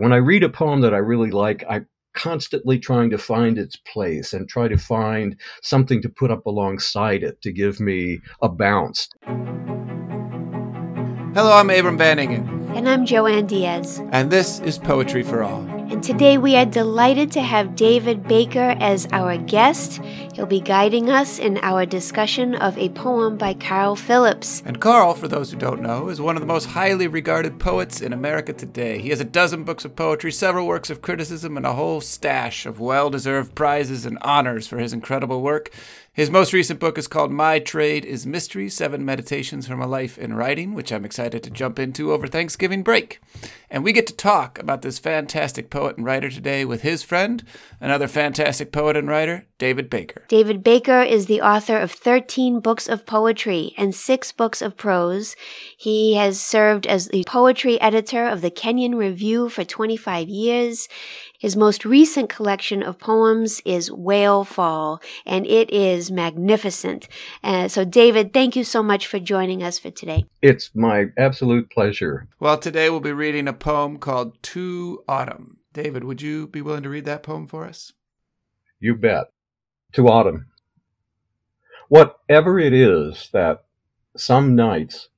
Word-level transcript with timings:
When 0.00 0.14
I 0.14 0.16
read 0.16 0.42
a 0.42 0.48
poem 0.48 0.80
that 0.80 0.94
I 0.94 0.96
really 0.96 1.30
like, 1.30 1.62
I 1.68 1.82
constantly 2.14 2.78
trying 2.78 3.10
to 3.10 3.18
find 3.18 3.58
its 3.58 3.76
place 3.76 4.32
and 4.32 4.48
try 4.48 4.66
to 4.66 4.78
find 4.78 5.38
something 5.62 6.00
to 6.00 6.08
put 6.08 6.30
up 6.30 6.46
alongside 6.46 7.22
it 7.22 7.42
to 7.42 7.52
give 7.52 7.80
me 7.80 8.20
a 8.40 8.48
bounce. 8.48 9.10
Hello, 11.34 11.52
I'm 11.52 11.68
Abram 11.68 11.98
Van 11.98 12.18
Engen. 12.18 12.48
And 12.74 12.88
I'm 12.88 13.04
Joanne 13.04 13.46
Diaz. 13.46 14.02
And 14.10 14.30
this 14.30 14.60
is 14.60 14.78
Poetry 14.78 15.22
for 15.22 15.42
All. 15.42 15.79
And 15.90 16.04
today 16.04 16.38
we 16.38 16.54
are 16.54 16.64
delighted 16.64 17.32
to 17.32 17.42
have 17.42 17.74
David 17.74 18.28
Baker 18.28 18.76
as 18.78 19.08
our 19.10 19.36
guest. 19.36 20.00
He'll 20.34 20.46
be 20.46 20.60
guiding 20.60 21.10
us 21.10 21.40
in 21.40 21.58
our 21.62 21.84
discussion 21.84 22.54
of 22.54 22.78
a 22.78 22.90
poem 22.90 23.36
by 23.36 23.54
Carl 23.54 23.96
Phillips. 23.96 24.62
And 24.64 24.80
Carl, 24.80 25.14
for 25.14 25.26
those 25.26 25.50
who 25.50 25.58
don't 25.58 25.82
know, 25.82 26.08
is 26.08 26.20
one 26.20 26.36
of 26.36 26.42
the 26.42 26.46
most 26.46 26.66
highly 26.66 27.08
regarded 27.08 27.58
poets 27.58 28.00
in 28.00 28.12
America 28.12 28.52
today. 28.52 29.00
He 29.00 29.08
has 29.08 29.18
a 29.18 29.24
dozen 29.24 29.64
books 29.64 29.84
of 29.84 29.96
poetry, 29.96 30.30
several 30.30 30.68
works 30.68 30.90
of 30.90 31.02
criticism, 31.02 31.56
and 31.56 31.66
a 31.66 31.74
whole 31.74 32.00
stash 32.00 32.66
of 32.66 32.78
well 32.78 33.10
deserved 33.10 33.56
prizes 33.56 34.06
and 34.06 34.16
honors 34.20 34.68
for 34.68 34.78
his 34.78 34.92
incredible 34.92 35.42
work. 35.42 35.72
His 36.12 36.28
most 36.28 36.52
recent 36.52 36.80
book 36.80 36.98
is 36.98 37.06
called 37.06 37.30
My 37.30 37.60
Trade 37.60 38.04
is 38.04 38.26
Mystery 38.26 38.68
Seven 38.68 39.04
Meditations 39.04 39.68
from 39.68 39.80
a 39.80 39.86
Life 39.86 40.18
in 40.18 40.34
Writing, 40.34 40.74
which 40.74 40.92
I'm 40.92 41.04
excited 41.04 41.44
to 41.44 41.50
jump 41.50 41.78
into 41.78 42.10
over 42.10 42.26
Thanksgiving 42.26 42.82
break. 42.82 43.20
And 43.70 43.84
we 43.84 43.92
get 43.92 44.08
to 44.08 44.16
talk 44.16 44.58
about 44.58 44.82
this 44.82 44.98
fantastic 44.98 45.70
poet 45.70 45.96
and 45.96 46.04
writer 46.04 46.28
today 46.28 46.64
with 46.64 46.82
his 46.82 47.04
friend, 47.04 47.44
another 47.80 48.08
fantastic 48.08 48.72
poet 48.72 48.96
and 48.96 49.06
writer, 49.06 49.46
David 49.58 49.88
Baker. 49.88 50.24
David 50.26 50.64
Baker 50.64 51.00
is 51.00 51.26
the 51.26 51.42
author 51.42 51.76
of 51.76 51.92
13 51.92 52.58
books 52.58 52.88
of 52.88 53.06
poetry 53.06 53.72
and 53.78 53.94
six 53.94 54.32
books 54.32 54.60
of 54.60 54.76
prose. 54.76 55.36
He 55.76 56.16
has 56.16 56.40
served 56.40 56.88
as 56.88 57.06
the 57.06 57.22
poetry 57.28 57.80
editor 57.80 58.26
of 58.26 58.40
the 58.40 58.50
Kenyon 58.50 58.96
Review 58.96 59.48
for 59.48 59.62
25 59.62 60.28
years. 60.28 60.88
His 61.40 61.56
most 61.56 61.86
recent 61.86 62.28
collection 62.28 62.82
of 62.82 62.98
poems 62.98 63.62
is 63.64 63.90
Whale 63.90 64.44
Fall, 64.44 65.00
and 65.24 65.46
it 65.46 65.70
is 65.70 66.10
magnificent. 66.10 67.08
Uh, 67.42 67.66
so, 67.66 67.82
David, 67.82 68.34
thank 68.34 68.56
you 68.56 68.62
so 68.62 68.82
much 68.82 69.06
for 69.06 69.18
joining 69.18 69.62
us 69.62 69.78
for 69.78 69.90
today. 69.90 70.26
It's 70.42 70.70
my 70.74 71.06
absolute 71.16 71.70
pleasure. 71.70 72.28
Well, 72.40 72.58
today 72.58 72.90
we'll 72.90 73.00
be 73.00 73.12
reading 73.12 73.48
a 73.48 73.54
poem 73.54 73.96
called 73.96 74.42
To 74.42 75.02
Autumn. 75.08 75.60
David, 75.72 76.04
would 76.04 76.20
you 76.20 76.46
be 76.46 76.60
willing 76.60 76.82
to 76.82 76.90
read 76.90 77.06
that 77.06 77.22
poem 77.22 77.46
for 77.46 77.64
us? 77.64 77.94
You 78.78 78.94
bet. 78.94 79.28
To 79.94 80.08
Autumn. 80.08 80.48
Whatever 81.88 82.58
it 82.58 82.74
is 82.74 83.30
that 83.32 83.64
some 84.14 84.54
nights 84.54 85.08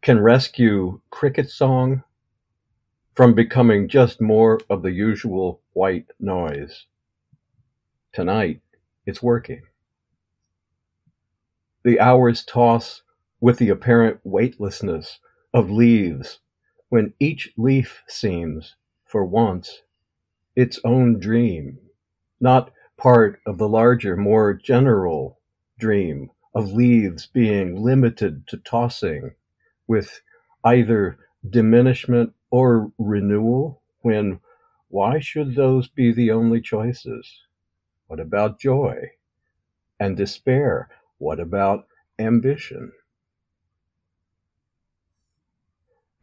can 0.00 0.20
rescue 0.20 1.00
cricket 1.10 1.50
song 1.50 2.04
from 3.20 3.34
becoming 3.34 3.86
just 3.86 4.18
more 4.18 4.58
of 4.70 4.80
the 4.80 4.92
usual 4.92 5.60
white 5.74 6.06
noise. 6.20 6.86
Tonight, 8.14 8.62
it's 9.04 9.22
working. 9.22 9.60
The 11.84 12.00
hours 12.00 12.42
toss 12.46 13.02
with 13.38 13.58
the 13.58 13.68
apparent 13.68 14.20
weightlessness 14.24 15.18
of 15.52 15.70
leaves 15.70 16.38
when 16.88 17.12
each 17.20 17.52
leaf 17.58 18.02
seems, 18.08 18.76
for 19.04 19.26
once, 19.26 19.82
its 20.56 20.80
own 20.82 21.20
dream, 21.20 21.78
not 22.40 22.72
part 22.96 23.38
of 23.44 23.58
the 23.58 23.68
larger, 23.68 24.16
more 24.16 24.54
general 24.54 25.38
dream 25.78 26.30
of 26.54 26.72
leaves 26.72 27.26
being 27.26 27.84
limited 27.84 28.46
to 28.46 28.56
tossing 28.56 29.32
with 29.86 30.22
either 30.64 31.18
diminishment 31.50 32.32
or 32.50 32.92
renewal 32.98 33.82
when 34.02 34.40
why 34.88 35.20
should 35.20 35.54
those 35.54 35.88
be 35.88 36.12
the 36.12 36.30
only 36.32 36.60
choices? 36.60 37.42
What 38.08 38.18
about 38.18 38.58
joy 38.58 39.10
and 40.00 40.16
despair? 40.16 40.88
What 41.18 41.38
about 41.38 41.86
ambition? 42.18 42.92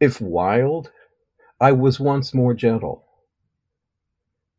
If 0.00 0.20
wild, 0.20 0.92
I 1.60 1.72
was 1.72 1.98
once 1.98 2.34
more 2.34 2.54
gentle. 2.54 3.04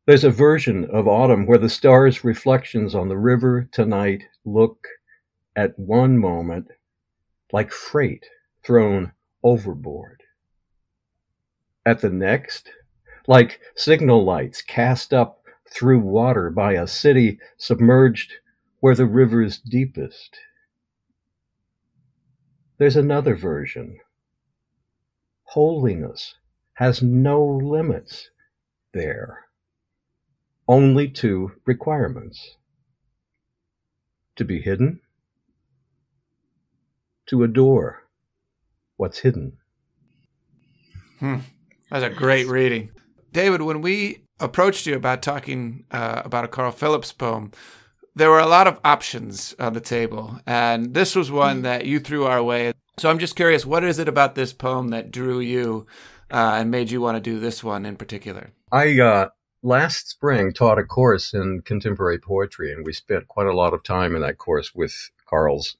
There's 0.06 0.24
a 0.24 0.32
version 0.32 0.86
of 0.86 1.08
autumn 1.08 1.46
where 1.46 1.60
the 1.60 1.70
stars' 1.70 2.24
reflections 2.24 2.96
on 2.96 3.10
the 3.10 3.18
river 3.18 3.70
tonight 3.72 4.24
look 4.44 4.88
at 5.56 5.78
one 5.78 6.18
moment 6.18 6.68
like 7.52 7.72
freight 7.72 8.26
thrown 8.64 9.12
overboard 9.44 10.19
at 11.86 12.02
the 12.02 12.10
next, 12.10 12.70
like 13.28 13.60
signal 13.76 14.24
lights 14.24 14.62
cast 14.62 15.14
up 15.14 15.44
through 15.70 16.00
water 16.00 16.50
by 16.50 16.74
a 16.74 16.88
city 16.88 17.40
submerged 17.58 18.34
where 18.80 18.96
the 18.96 19.06
river's 19.06 19.60
deepest. 19.60 20.38
There's 22.78 22.96
another 22.96 23.36
version. 23.36 24.00
Holiness 25.44 26.36
has 26.74 27.02
no 27.02 27.44
limits 27.44 28.30
there, 28.94 29.46
only 30.68 31.10
two 31.10 31.52
requirements 31.66 32.56
to 34.38 34.46
be 34.46 34.62
hidden, 34.62 35.02
to 37.26 37.44
adore 37.44 38.08
what's 38.96 39.20
hidden. 39.20 39.58
Hmm. 41.20 41.40
That's 41.90 42.04
a 42.04 42.10
great 42.10 42.48
reading. 42.48 42.92
David, 43.32 43.62
when 43.64 43.82
we 43.82 44.24
approached 44.40 44.86
you 44.86 44.96
about 44.96 45.22
talking 45.22 45.86
uh, 45.92 46.22
about 46.24 46.46
a 46.46 46.48
Carl 46.48 46.72
Phillips 46.72 47.12
poem, 47.12 47.52
there 48.16 48.30
were 48.30 48.40
a 48.40 48.48
lot 48.48 48.68
of 48.68 48.80
options 48.84 49.56
on 49.60 49.74
the 49.74 49.82
table, 49.82 50.40
and 50.46 50.94
this 50.94 51.16
was 51.16 51.32
one 51.32 51.64
that 51.64 51.86
you 51.86 52.00
threw 52.00 52.26
our 52.26 52.44
way. 52.44 52.74
So 52.98 53.10
I'm 53.10 53.20
just 53.20 53.36
curious, 53.36 53.66
what 53.66 53.84
is 53.84 53.98
it 53.98 54.08
about 54.08 54.36
this 54.36 54.54
poem 54.54 54.90
that 54.90 55.12
drew 55.12 55.40
you 55.40 55.88
uh, 56.32 56.58
and 56.60 56.70
made 56.70 56.92
you 56.92 57.02
want 57.02 57.16
to 57.16 57.22
do 57.22 57.40
this 57.40 57.64
one 57.64 57.86
in 57.86 57.96
particular? 57.96 58.52
I 58.72 59.00
uh, 59.00 59.30
last 59.64 60.10
spring 60.10 60.54
taught 60.54 60.80
a 60.80 60.84
course 60.84 61.34
in 61.34 61.62
contemporary 61.62 62.20
poetry, 62.20 62.72
and 62.72 62.86
we 62.86 62.94
spent 62.94 63.28
quite 63.28 63.48
a 63.48 63.56
lot 63.56 63.74
of 63.74 63.84
time 63.84 64.16
in 64.16 64.22
that 64.22 64.38
course 64.38 64.76
with 64.76 65.10
Carl's 65.26 65.78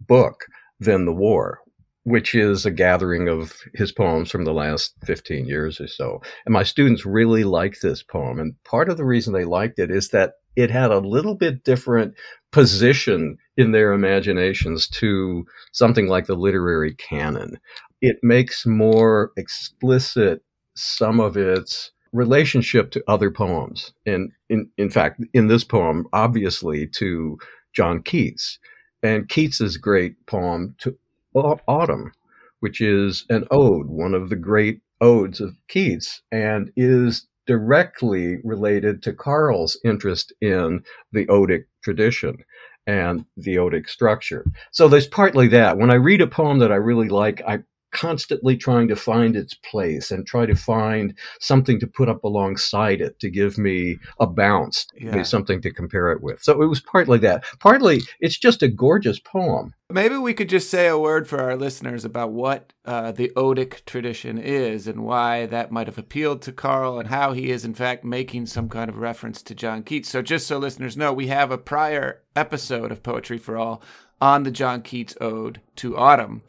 book, 0.00 0.46
Then 0.78 1.04
the 1.04 1.12
War, 1.12 1.60
which 2.04 2.34
is 2.34 2.64
a 2.64 2.70
gathering 2.70 3.28
of 3.28 3.60
his 3.74 3.90
poems 3.90 4.30
from 4.30 4.44
the 4.44 4.52
last 4.52 4.94
15 5.04 5.46
years 5.46 5.80
or 5.80 5.88
so. 5.88 6.20
And 6.46 6.52
my 6.52 6.62
students 6.62 7.04
really 7.04 7.44
liked 7.44 7.82
this 7.82 8.02
poem. 8.02 8.38
And 8.38 8.54
part 8.64 8.88
of 8.88 8.96
the 8.96 9.04
reason 9.04 9.32
they 9.32 9.44
liked 9.44 9.78
it 9.78 9.90
is 9.90 10.10
that 10.10 10.34
it 10.54 10.70
had 10.70 10.90
a 10.90 10.98
little 10.98 11.34
bit 11.34 11.64
different 11.64 12.14
position 12.52 13.38
in 13.56 13.72
their 13.72 13.92
imaginations 13.92 14.86
to 14.88 15.44
something 15.72 16.06
like 16.06 16.26
the 16.26 16.36
literary 16.36 16.94
canon. 16.94 17.58
It 18.00 18.18
makes 18.22 18.66
more 18.66 19.32
explicit 19.36 20.42
some 20.76 21.20
of 21.20 21.36
its 21.36 21.90
relationship 22.12 22.90
to 22.92 23.02
other 23.08 23.30
poems. 23.30 23.92
And 24.06 24.30
in, 24.48 24.68
in 24.76 24.90
fact, 24.90 25.24
in 25.32 25.48
this 25.48 25.64
poem, 25.64 26.06
obviously 26.12 26.86
to 26.88 27.38
John 27.72 28.02
Keats. 28.02 28.58
And 29.02 29.28
Keats's 29.28 29.76
great 29.76 30.14
poem 30.26 30.76
to 30.78 30.96
Autumn, 31.34 32.12
which 32.60 32.80
is 32.80 33.24
an 33.28 33.46
ode, 33.50 33.86
one 33.86 34.14
of 34.14 34.30
the 34.30 34.36
great 34.36 34.80
odes 35.00 35.40
of 35.40 35.56
Keats, 35.68 36.22
and 36.32 36.70
is 36.76 37.26
directly 37.46 38.38
related 38.42 39.02
to 39.02 39.12
Carl's 39.12 39.78
interest 39.84 40.32
in 40.40 40.82
the 41.12 41.26
odic 41.26 41.64
tradition 41.82 42.38
and 42.86 43.24
the 43.36 43.56
odic 43.56 43.88
structure. 43.88 44.44
So 44.70 44.88
there's 44.88 45.06
partly 45.06 45.48
that. 45.48 45.78
When 45.78 45.90
I 45.90 45.94
read 45.94 46.20
a 46.20 46.26
poem 46.26 46.58
that 46.60 46.72
I 46.72 46.76
really 46.76 47.08
like, 47.08 47.42
I 47.46 47.60
constantly 47.94 48.56
trying 48.56 48.88
to 48.88 48.96
find 48.96 49.36
its 49.36 49.54
place 49.54 50.10
and 50.10 50.26
try 50.26 50.44
to 50.44 50.54
find 50.54 51.14
something 51.40 51.80
to 51.80 51.86
put 51.86 52.08
up 52.08 52.24
alongside 52.24 53.00
it 53.00 53.18
to 53.20 53.30
give 53.30 53.56
me 53.56 53.96
a 54.20 54.26
bounce, 54.26 54.86
yeah. 55.00 55.22
something 55.22 55.62
to 55.62 55.72
compare 55.72 56.10
it 56.12 56.22
with. 56.22 56.42
So 56.42 56.60
it 56.60 56.66
was 56.66 56.80
partly 56.80 57.18
that. 57.18 57.44
Partly, 57.60 58.02
it's 58.20 58.36
just 58.36 58.62
a 58.62 58.68
gorgeous 58.68 59.18
poem. 59.18 59.72
Maybe 59.90 60.16
we 60.16 60.34
could 60.34 60.48
just 60.48 60.70
say 60.70 60.88
a 60.88 60.98
word 60.98 61.28
for 61.28 61.40
our 61.40 61.56
listeners 61.56 62.04
about 62.04 62.32
what 62.32 62.72
uh, 62.84 63.12
the 63.12 63.30
odic 63.36 63.84
tradition 63.84 64.38
is 64.38 64.88
and 64.88 65.04
why 65.04 65.46
that 65.46 65.70
might 65.70 65.86
have 65.86 65.98
appealed 65.98 66.42
to 66.42 66.52
Carl 66.52 66.98
and 66.98 67.08
how 67.08 67.32
he 67.32 67.50
is, 67.50 67.64
in 67.64 67.74
fact, 67.74 68.02
making 68.02 68.46
some 68.46 68.68
kind 68.68 68.88
of 68.88 68.98
reference 68.98 69.42
to 69.42 69.54
John 69.54 69.82
Keats. 69.82 70.08
So, 70.08 70.20
just 70.20 70.46
so 70.46 70.58
listeners 70.58 70.96
know, 70.96 71.12
we 71.12 71.28
have 71.28 71.50
a 71.50 71.58
prior 71.58 72.22
episode 72.34 72.90
of 72.90 73.02
Poetry 73.02 73.38
for 73.38 73.56
All 73.56 73.82
on 74.20 74.42
the 74.42 74.50
John 74.50 74.82
Keats 74.82 75.16
Ode 75.20 75.60
to 75.76 75.96
Autumn. 75.96 76.42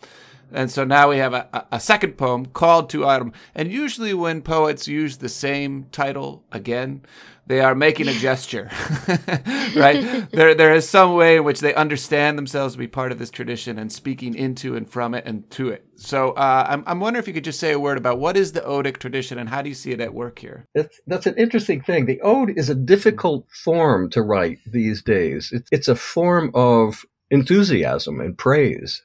And 0.52 0.72
so 0.72 0.84
now 0.84 1.10
we 1.10 1.18
have 1.18 1.34
a, 1.34 1.68
a 1.72 1.80
second 1.80 2.18
poem 2.18 2.46
called 2.46 2.90
to 2.92 3.06
autumn. 3.06 3.34
And 3.54 3.72
usually 3.72 4.14
when 4.14 4.42
poets 4.42 4.88
use 4.88 5.18
the 5.18 5.30
same 5.30 5.88
title 5.92 6.44
again, 6.52 7.02
they 7.48 7.60
are 7.60 7.76
making 7.76 8.08
a 8.08 8.14
gesture, 8.14 8.72
right? 9.76 10.28
there, 10.32 10.56
there 10.56 10.74
is 10.74 10.90
some 10.90 11.14
way 11.14 11.38
in 11.38 11.44
which 11.44 11.60
they 11.60 11.76
understand 11.76 12.40
themselves 12.40 12.74
to 12.74 12.80
be 12.80 12.88
part 12.88 13.12
of 13.12 13.20
this 13.20 13.30
tradition 13.30 13.78
and 13.78 13.92
speaking 13.92 14.34
into 14.34 14.76
and 14.76 14.90
from 14.90 15.14
it 15.14 15.26
and 15.28 15.48
to 15.52 15.70
it. 15.70 15.86
So 15.96 16.32
uh, 16.32 16.66
I'm, 16.68 16.84
I'm 16.88 17.00
wondering 17.00 17.22
if 17.22 17.28
you 17.28 17.36
could 17.36 17.44
just 17.44 17.60
say 17.60 17.72
a 17.72 17.80
word 17.80 18.00
about 18.00 18.18
what 18.18 18.36
is 18.36 18.54
the 18.54 18.62
odic 18.62 18.98
tradition 18.98 19.38
and 19.38 19.48
how 19.48 19.62
do 19.62 19.70
you 19.70 19.76
see 19.76 19.92
it 19.92 20.02
at 20.02 20.14
work 20.14 20.40
here? 20.40 20.66
That's, 20.74 21.00
that's 21.06 21.28
an 21.28 21.36
interesting 21.38 21.82
thing. 21.82 22.08
The 22.08 22.20
ode 22.22 22.58
is 22.58 22.72
a 22.72 22.76
difficult 22.76 23.46
form 23.52 24.10
to 24.12 24.24
write 24.24 24.58
these 24.66 25.04
days. 25.04 25.52
It's, 25.52 25.70
it's 25.72 25.88
a 25.88 25.96
form 25.96 26.50
of 26.56 27.06
enthusiasm 27.32 28.20
and 28.20 28.38
praise, 28.38 29.02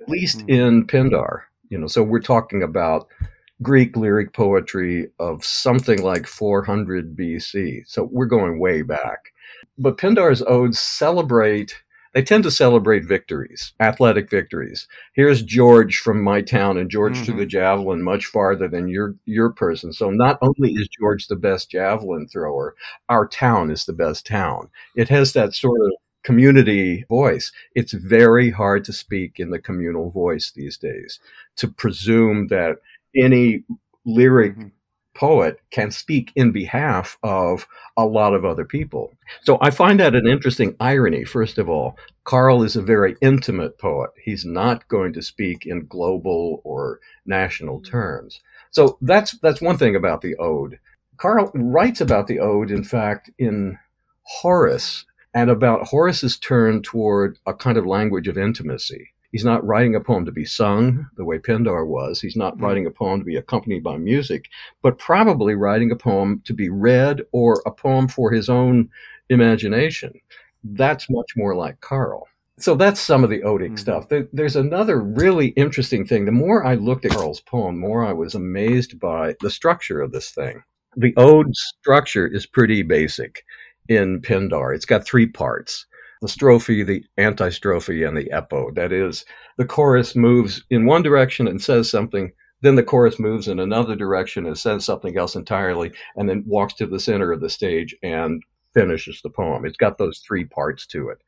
at 0.00 0.08
least 0.08 0.38
mm-hmm. 0.38 0.50
in 0.50 0.86
Pindar. 0.86 1.42
You 1.68 1.78
know, 1.78 1.86
so 1.86 2.02
we're 2.02 2.20
talking 2.20 2.62
about 2.62 3.08
Greek 3.62 3.96
lyric 3.96 4.32
poetry 4.32 5.10
of 5.18 5.44
something 5.44 6.02
like 6.02 6.26
400 6.26 7.16
BC. 7.16 7.82
So 7.86 8.08
we're 8.10 8.26
going 8.26 8.60
way 8.60 8.82
back. 8.82 9.32
But 9.76 9.98
Pindar's 9.98 10.42
odes 10.42 10.78
celebrate, 10.78 11.82
they 12.14 12.22
tend 12.22 12.44
to 12.44 12.50
celebrate 12.50 13.04
victories, 13.04 13.74
athletic 13.80 14.30
victories. 14.30 14.86
Here's 15.14 15.42
George 15.42 15.98
from 15.98 16.22
my 16.22 16.40
town, 16.40 16.78
and 16.78 16.90
George 16.90 17.14
mm-hmm. 17.14 17.24
threw 17.24 17.36
the 17.36 17.46
javelin 17.46 18.02
much 18.02 18.26
farther 18.26 18.68
than 18.68 18.88
your, 18.88 19.16
your 19.24 19.50
person. 19.50 19.92
So 19.92 20.10
not 20.10 20.38
only 20.40 20.72
is 20.72 20.88
George 21.00 21.26
the 21.26 21.36
best 21.36 21.70
javelin 21.70 22.28
thrower, 22.28 22.76
our 23.08 23.26
town 23.26 23.70
is 23.70 23.84
the 23.84 23.92
best 23.92 24.24
town. 24.24 24.70
It 24.94 25.08
has 25.08 25.32
that 25.32 25.54
sort 25.54 25.80
of 25.80 25.92
community 26.28 27.06
voice. 27.08 27.50
It's 27.74 27.94
very 27.94 28.50
hard 28.50 28.84
to 28.84 28.92
speak 28.92 29.40
in 29.40 29.48
the 29.48 29.58
communal 29.58 30.10
voice 30.10 30.52
these 30.54 30.76
days. 30.76 31.20
To 31.56 31.68
presume 31.68 32.48
that 32.48 32.76
any 33.16 33.64
lyric 34.04 34.52
mm-hmm. 34.52 34.68
poet 35.16 35.58
can 35.70 35.90
speak 35.90 36.30
in 36.36 36.52
behalf 36.52 37.16
of 37.22 37.66
a 37.96 38.04
lot 38.04 38.34
of 38.34 38.44
other 38.44 38.66
people. 38.66 39.14
So 39.40 39.56
I 39.62 39.70
find 39.70 39.98
that 40.00 40.14
an 40.14 40.26
interesting 40.26 40.76
irony, 40.80 41.24
first 41.24 41.56
of 41.56 41.70
all. 41.70 41.96
Carl 42.24 42.62
is 42.62 42.76
a 42.76 42.82
very 42.82 43.16
intimate 43.22 43.78
poet. 43.78 44.10
He's 44.22 44.44
not 44.44 44.86
going 44.88 45.14
to 45.14 45.22
speak 45.22 45.64
in 45.64 45.86
global 45.86 46.60
or 46.62 47.00
national 47.24 47.78
mm-hmm. 47.78 47.90
terms. 47.90 48.40
So 48.70 48.98
that's 49.00 49.32
that's 49.38 49.62
one 49.62 49.78
thing 49.78 49.96
about 49.96 50.20
the 50.20 50.36
ode. 50.36 50.78
Carl 51.16 51.50
writes 51.54 52.02
about 52.02 52.26
the 52.26 52.38
ode, 52.38 52.70
in 52.70 52.84
fact, 52.84 53.30
in 53.38 53.78
Horace, 54.28 55.06
and 55.34 55.50
about 55.50 55.86
Horace's 55.86 56.38
turn 56.38 56.82
toward 56.82 57.38
a 57.46 57.54
kind 57.54 57.76
of 57.76 57.86
language 57.86 58.28
of 58.28 58.38
intimacy. 58.38 59.10
He's 59.30 59.44
not 59.44 59.64
writing 59.66 59.94
a 59.94 60.00
poem 60.00 60.24
to 60.24 60.32
be 60.32 60.46
sung 60.46 61.06
the 61.16 61.24
way 61.24 61.38
Pindar 61.38 61.86
was. 61.86 62.20
He's 62.20 62.36
not 62.36 62.54
mm-hmm. 62.54 62.64
writing 62.64 62.86
a 62.86 62.90
poem 62.90 63.20
to 63.20 63.24
be 63.24 63.36
accompanied 63.36 63.82
by 63.82 63.98
music, 63.98 64.46
but 64.82 64.98
probably 64.98 65.54
writing 65.54 65.90
a 65.90 65.96
poem 65.96 66.40
to 66.46 66.54
be 66.54 66.70
read 66.70 67.22
or 67.32 67.62
a 67.66 67.70
poem 67.70 68.08
for 68.08 68.30
his 68.30 68.48
own 68.48 68.88
imagination. 69.28 70.18
That's 70.64 71.10
much 71.10 71.32
more 71.36 71.54
like 71.54 71.80
Carl. 71.80 72.26
So 72.58 72.74
that's 72.74 73.00
some 73.00 73.22
of 73.22 73.30
the 73.30 73.40
odic 73.42 73.66
mm-hmm. 73.66 73.76
stuff. 73.76 74.08
There, 74.08 74.26
there's 74.32 74.56
another 74.56 75.00
really 75.00 75.48
interesting 75.48 76.06
thing. 76.06 76.24
The 76.24 76.32
more 76.32 76.64
I 76.64 76.74
looked 76.74 77.04
at 77.04 77.12
Carl's 77.12 77.40
poem, 77.40 77.76
the 77.76 77.86
more 77.86 78.04
I 78.04 78.12
was 78.12 78.34
amazed 78.34 78.98
by 78.98 79.36
the 79.40 79.50
structure 79.50 80.00
of 80.00 80.10
this 80.10 80.30
thing. 80.30 80.62
The 80.96 81.14
ode 81.16 81.54
structure 81.54 82.26
is 82.26 82.46
pretty 82.46 82.82
basic 82.82 83.44
in 83.88 84.20
Pindar. 84.20 84.74
It's 84.74 84.84
got 84.84 85.04
three 85.04 85.26
parts 85.26 85.86
the 86.20 86.26
strophe, 86.26 86.84
the 86.84 87.04
antistrophe, 87.16 88.02
and 88.02 88.16
the 88.16 88.28
epode. 88.32 88.74
That 88.74 88.92
is, 88.92 89.24
the 89.56 89.64
chorus 89.64 90.16
moves 90.16 90.64
in 90.70 90.84
one 90.84 91.02
direction 91.02 91.46
and 91.46 91.62
says 91.62 91.88
something, 91.90 92.32
then 92.60 92.74
the 92.74 92.82
chorus 92.82 93.20
moves 93.20 93.46
in 93.46 93.60
another 93.60 93.94
direction 93.94 94.46
and 94.46 94.58
says 94.58 94.84
something 94.84 95.16
else 95.16 95.36
entirely, 95.36 95.92
and 96.16 96.28
then 96.28 96.42
walks 96.46 96.74
to 96.74 96.86
the 96.86 96.98
center 96.98 97.30
of 97.30 97.40
the 97.40 97.48
stage 97.48 97.94
and 98.02 98.42
finishes 98.74 99.20
the 99.22 99.30
poem. 99.30 99.64
It's 99.64 99.76
got 99.76 99.98
those 99.98 100.18
three 100.18 100.44
parts 100.44 100.86
to 100.88 101.08
it. 101.08 101.18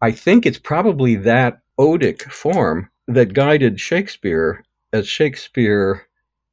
I 0.00 0.10
think 0.10 0.44
it's 0.44 0.58
probably 0.58 1.14
that 1.16 1.60
odic 1.78 2.22
form 2.22 2.90
that 3.06 3.34
guided 3.34 3.78
Shakespeare 3.78 4.64
as 4.92 5.06
Shakespeare 5.06 6.06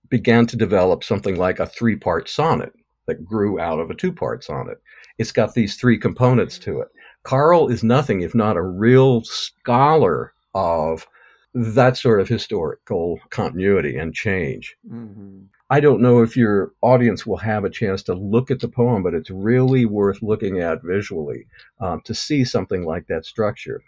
began 0.10 0.46
to 0.48 0.56
develop 0.56 1.04
something 1.04 1.36
like 1.36 1.60
a 1.60 1.66
three 1.66 1.96
part 1.96 2.30
sonnet 2.30 2.74
that 3.10 3.26
grew 3.26 3.60
out 3.60 3.80
of 3.80 3.90
a 3.90 3.96
two 3.96 4.14
part 4.14 4.44
sonnet. 4.44 4.82
It's 5.18 5.34
got 5.34 5.54
these 5.54 5.76
three 5.76 5.98
components 5.98 6.58
to 6.60 6.80
it. 6.80 6.88
Carl 7.24 7.68
is 7.68 7.84
nothing 7.84 8.22
if 8.22 8.34
not 8.34 8.56
a 8.56 8.62
real 8.62 9.22
scholar 9.24 10.34
of 10.56 11.06
that 11.54 11.98
sort 11.98 12.22
of 12.22 12.28
historical 12.28 13.20
continuity 13.30 13.98
and 13.98 14.14
change. 14.14 14.76
Mm-hmm. 14.90 15.42
I 15.72 15.80
don't 15.80 16.02
know 16.02 16.22
if 16.24 16.36
your 16.36 16.72
audience 16.82 17.28
will 17.28 17.38
have 17.38 17.64
a 17.64 17.70
chance 17.70 18.02
to 18.04 18.16
look 18.16 18.50
at 18.50 18.60
the 18.60 18.68
poem, 18.68 19.04
but 19.04 19.14
it's 19.14 19.30
really 19.30 19.86
worth 19.86 20.22
looking 20.24 20.60
at 20.60 20.84
visually 20.84 21.46
um, 21.80 22.02
to 22.06 22.16
see 22.16 22.44
something 22.44 22.86
like 22.86 23.06
that 23.08 23.26
structure. 23.26 23.84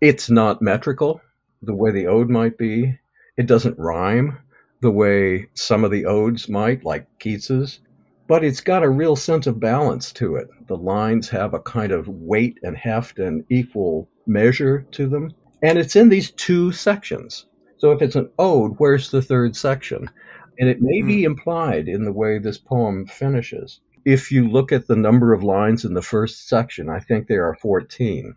It's 0.00 0.28
not 0.28 0.60
metrical 0.60 1.22
the 1.62 1.74
way 1.74 1.90
the 1.90 2.06
ode 2.06 2.28
might 2.28 2.58
be. 2.58 2.98
It 3.38 3.46
doesn't 3.46 3.78
rhyme 3.78 4.38
the 4.82 4.90
way 4.90 5.48
some 5.54 5.84
of 5.84 5.90
the 5.90 6.04
odes 6.04 6.48
might, 6.48 6.84
like 6.84 7.06
Keats's 7.18 7.80
but 8.28 8.44
it's 8.44 8.60
got 8.60 8.82
a 8.82 8.88
real 8.88 9.16
sense 9.16 9.46
of 9.46 9.60
balance 9.60 10.12
to 10.12 10.36
it. 10.36 10.48
The 10.66 10.76
lines 10.76 11.28
have 11.28 11.54
a 11.54 11.60
kind 11.60 11.92
of 11.92 12.08
weight 12.08 12.58
and 12.62 12.76
heft 12.76 13.18
and 13.18 13.44
equal 13.50 14.08
measure 14.26 14.86
to 14.92 15.08
them. 15.08 15.32
And 15.62 15.78
it's 15.78 15.96
in 15.96 16.08
these 16.08 16.30
two 16.32 16.72
sections. 16.72 17.46
So 17.78 17.92
if 17.92 18.02
it's 18.02 18.16
an 18.16 18.30
ode, 18.38 18.74
where's 18.78 19.10
the 19.10 19.22
third 19.22 19.54
section? 19.56 20.10
And 20.58 20.68
it 20.68 20.80
may 20.80 21.02
be 21.02 21.20
hmm. 21.20 21.32
implied 21.32 21.88
in 21.88 22.04
the 22.04 22.12
way 22.12 22.38
this 22.38 22.58
poem 22.58 23.06
finishes. 23.06 23.80
If 24.04 24.30
you 24.30 24.48
look 24.48 24.72
at 24.72 24.86
the 24.86 24.96
number 24.96 25.32
of 25.32 25.42
lines 25.42 25.84
in 25.84 25.94
the 25.94 26.02
first 26.02 26.48
section, 26.48 26.88
I 26.88 27.00
think 27.00 27.26
there 27.26 27.44
are 27.46 27.56
14. 27.56 28.34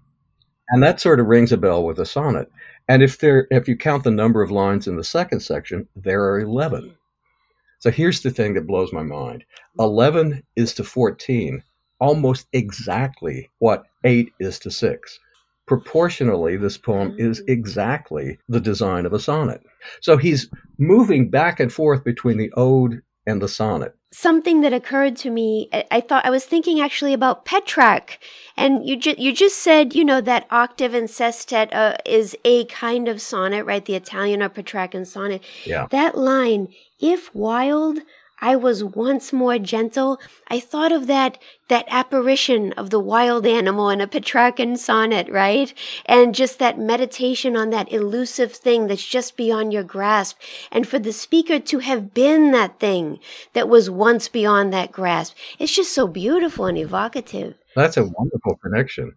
And 0.70 0.84
that 0.84 1.00
sort 1.00 1.20
of 1.20 1.28
rings 1.28 1.52
a 1.52 1.58
bell 1.58 1.84
with 1.84 2.00
a 2.00 2.06
sonnet. 2.06 2.50
And 2.88 3.02
if 3.02 3.20
there 3.20 3.48
if 3.50 3.68
you 3.68 3.76
count 3.76 4.04
the 4.04 4.12
number 4.12 4.42
of 4.42 4.52
lines 4.52 4.88
in 4.88 4.98
the 4.98 5.04
second 5.04 5.42
section, 5.42 5.88
there 5.96 6.24
are 6.24 6.40
11. 6.40 6.96
So 7.80 7.92
here's 7.92 8.22
the 8.22 8.32
thing 8.32 8.54
that 8.56 8.68
blows 8.68 8.92
my 8.92 9.04
mind 9.04 9.46
11 9.80 10.44
is 10.56 10.74
to 10.76 10.84
14, 10.84 11.64
almost 12.00 12.48
exactly 12.52 13.50
what 13.60 13.86
8 14.04 14.32
is 14.40 14.60
to 14.60 14.72
6. 14.72 15.20
Proportionally, 15.66 16.58
this 16.58 16.78
poem 16.78 17.16
is 17.18 17.42
mm. 17.42 17.50
exactly 17.50 18.38
the 18.50 18.60
design 18.60 19.06
of 19.06 19.14
a 19.14 19.20
sonnet. 19.20 19.62
So 20.02 20.18
he's 20.18 20.50
moving 20.78 21.30
back 21.30 21.60
and 21.60 21.72
forth 21.72 22.04
between 22.04 22.38
the 22.38 22.52
ode 22.58 23.02
and 23.26 23.42
the 23.42 23.48
sonnet. 23.48 23.96
Something 24.12 24.62
that 24.62 24.74
occurred 24.74 25.16
to 25.18 25.30
me, 25.30 25.70
I 25.92 26.02
thought 26.02 26.26
I 26.26 26.32
was 26.32 26.44
thinking 26.44 26.82
actually 26.82 27.14
about 27.14 27.46
Petrarch, 27.46 28.18
and 28.58 28.84
you 28.88 28.98
just 28.98 29.20
you 29.20 29.32
just 29.32 29.58
said 29.58 29.94
you 29.94 30.04
know 30.04 30.20
that 30.20 30.48
octave 30.50 30.96
and 30.96 31.08
sestet 31.08 31.72
uh, 31.72 31.96
is 32.06 32.36
a 32.44 32.66
kind 32.66 33.08
of 33.08 33.22
sonnet, 33.22 33.66
right? 33.66 33.86
The 33.86 33.94
Italian 33.94 34.42
or 34.42 34.50
Petrarchan 34.50 35.06
sonnet. 35.06 35.44
Yeah. 35.64 35.88
That 35.92 36.18
line, 36.18 36.70
if 37.00 37.34
wild, 37.36 38.00
I 38.42 38.56
was 38.56 38.84
once 38.84 39.34
more 39.34 39.60
gentle. 39.60 40.20
I 40.48 40.60
thought 40.60 40.92
of 40.92 41.08
that, 41.08 41.38
that 41.68 41.86
apparition 41.90 42.74
of 42.74 42.90
the 42.90 43.00
wild 43.00 43.46
animal 43.46 43.90
in 43.90 44.02
a 44.02 44.08
Petrarchan 44.08 44.78
sonnet, 44.78 45.30
right? 45.30 45.74
And 46.06 46.34
just 46.34 46.60
that 46.60 46.80
meditation 46.80 47.58
on 47.58 47.70
that 47.72 47.92
elusive 47.92 48.54
thing 48.54 48.88
that's 48.88 49.06
just 49.06 49.36
beyond 49.36 49.74
your 49.74 49.84
grasp. 49.84 50.38
And 50.72 50.88
for 50.88 51.00
the 51.00 51.14
speaker 51.14 51.60
to 51.60 51.80
have 51.80 52.14
been 52.14 52.52
that 52.52 52.80
thing 52.80 53.20
that 53.54 53.68
was 53.68 53.90
once 53.90 54.28
beyond 54.28 54.72
that 54.74 54.92
grasp. 54.92 55.36
It's 55.58 55.76
just 55.76 55.94
so 55.94 56.08
beautiful 56.08 56.66
and 56.66 56.78
evocative. 56.78 57.56
That's 57.76 57.98
a 57.98 58.04
wonderful 58.04 58.56
connection. 58.64 59.14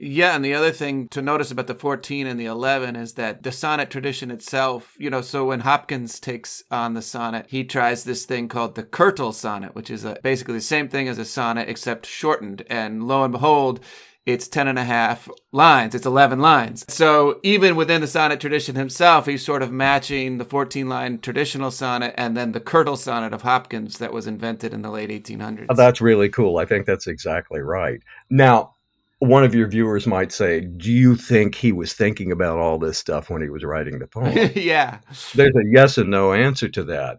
Yeah, 0.00 0.36
and 0.36 0.44
the 0.44 0.54
other 0.54 0.70
thing 0.70 1.08
to 1.08 1.20
notice 1.20 1.50
about 1.50 1.66
the 1.66 1.74
14 1.74 2.26
and 2.28 2.38
the 2.38 2.46
11 2.46 2.94
is 2.94 3.14
that 3.14 3.42
the 3.42 3.50
sonnet 3.50 3.90
tradition 3.90 4.30
itself, 4.30 4.94
you 4.96 5.10
know, 5.10 5.20
so 5.20 5.46
when 5.46 5.60
Hopkins 5.60 6.20
takes 6.20 6.62
on 6.70 6.94
the 6.94 7.02
sonnet, 7.02 7.46
he 7.48 7.64
tries 7.64 8.04
this 8.04 8.24
thing 8.24 8.46
called 8.46 8.76
the 8.76 8.84
curtal 8.84 9.34
sonnet, 9.34 9.74
which 9.74 9.90
is 9.90 10.04
a, 10.04 10.16
basically 10.22 10.54
the 10.54 10.60
same 10.60 10.88
thing 10.88 11.08
as 11.08 11.18
a 11.18 11.24
sonnet 11.24 11.68
except 11.68 12.06
shortened. 12.06 12.64
And 12.70 13.08
lo 13.08 13.24
and 13.24 13.32
behold, 13.32 13.80
it's 14.24 14.46
10 14.46 14.68
and 14.68 14.78
a 14.78 14.84
half 14.84 15.28
lines. 15.50 15.96
It's 15.96 16.06
11 16.06 16.38
lines. 16.38 16.84
So 16.86 17.40
even 17.42 17.74
within 17.74 18.00
the 18.00 18.06
sonnet 18.06 18.40
tradition 18.40 18.76
himself, 18.76 19.26
he's 19.26 19.44
sort 19.44 19.62
of 19.62 19.72
matching 19.72 20.38
the 20.38 20.44
14 20.44 20.88
line 20.88 21.18
traditional 21.18 21.72
sonnet 21.72 22.14
and 22.16 22.36
then 22.36 22.52
the 22.52 22.60
curtal 22.60 22.96
sonnet 22.96 23.32
of 23.32 23.42
Hopkins 23.42 23.98
that 23.98 24.12
was 24.12 24.28
invented 24.28 24.72
in 24.72 24.82
the 24.82 24.90
late 24.90 25.10
1800s. 25.10 25.66
Oh, 25.70 25.74
that's 25.74 26.00
really 26.00 26.28
cool. 26.28 26.58
I 26.58 26.66
think 26.66 26.86
that's 26.86 27.08
exactly 27.08 27.60
right. 27.60 28.00
Now, 28.30 28.74
one 29.20 29.42
of 29.44 29.54
your 29.54 29.66
viewers 29.66 30.06
might 30.06 30.30
say, 30.32 30.60
Do 30.60 30.92
you 30.92 31.16
think 31.16 31.54
he 31.54 31.72
was 31.72 31.92
thinking 31.92 32.30
about 32.30 32.58
all 32.58 32.78
this 32.78 32.98
stuff 32.98 33.30
when 33.30 33.42
he 33.42 33.48
was 33.48 33.64
writing 33.64 33.98
the 33.98 34.06
poem? 34.08 34.50
yeah. 34.54 34.98
There's 35.34 35.54
a 35.56 35.64
yes 35.70 35.98
and 35.98 36.10
no 36.10 36.32
answer 36.32 36.68
to 36.68 36.84
that. 36.84 37.18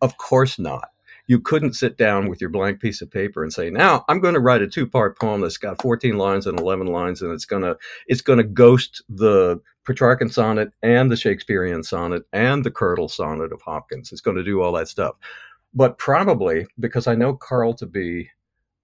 Of 0.00 0.16
course 0.16 0.58
not. 0.58 0.90
You 1.26 1.38
couldn't 1.40 1.74
sit 1.74 1.96
down 1.96 2.28
with 2.28 2.40
your 2.40 2.50
blank 2.50 2.80
piece 2.80 3.02
of 3.02 3.10
paper 3.10 3.44
and 3.44 3.52
say, 3.52 3.70
"Now 3.70 4.04
I'm 4.08 4.18
going 4.20 4.34
to 4.34 4.40
write 4.40 4.62
a 4.62 4.66
two-part 4.66 5.16
poem 5.20 5.40
that's 5.42 5.58
got 5.58 5.80
14 5.80 6.18
lines 6.18 6.44
and 6.46 6.58
11 6.58 6.88
lines, 6.88 7.22
and 7.22 7.30
it's 7.32 7.44
gonna 7.44 7.76
it's 8.08 8.20
gonna 8.20 8.42
ghost 8.42 9.02
the 9.08 9.60
Petrarchan 9.86 10.32
sonnet 10.32 10.72
and 10.82 11.08
the 11.08 11.16
Shakespearean 11.16 11.84
sonnet 11.84 12.24
and 12.32 12.64
the 12.64 12.70
Curtal 12.72 13.08
sonnet 13.08 13.52
of 13.52 13.62
Hopkins. 13.62 14.10
It's 14.10 14.20
going 14.20 14.36
to 14.38 14.42
do 14.42 14.60
all 14.60 14.72
that 14.72 14.88
stuff." 14.88 15.14
But 15.72 15.98
probably 15.98 16.66
because 16.80 17.06
I 17.06 17.14
know 17.14 17.34
Carl 17.34 17.74
to 17.74 17.86
be 17.86 18.28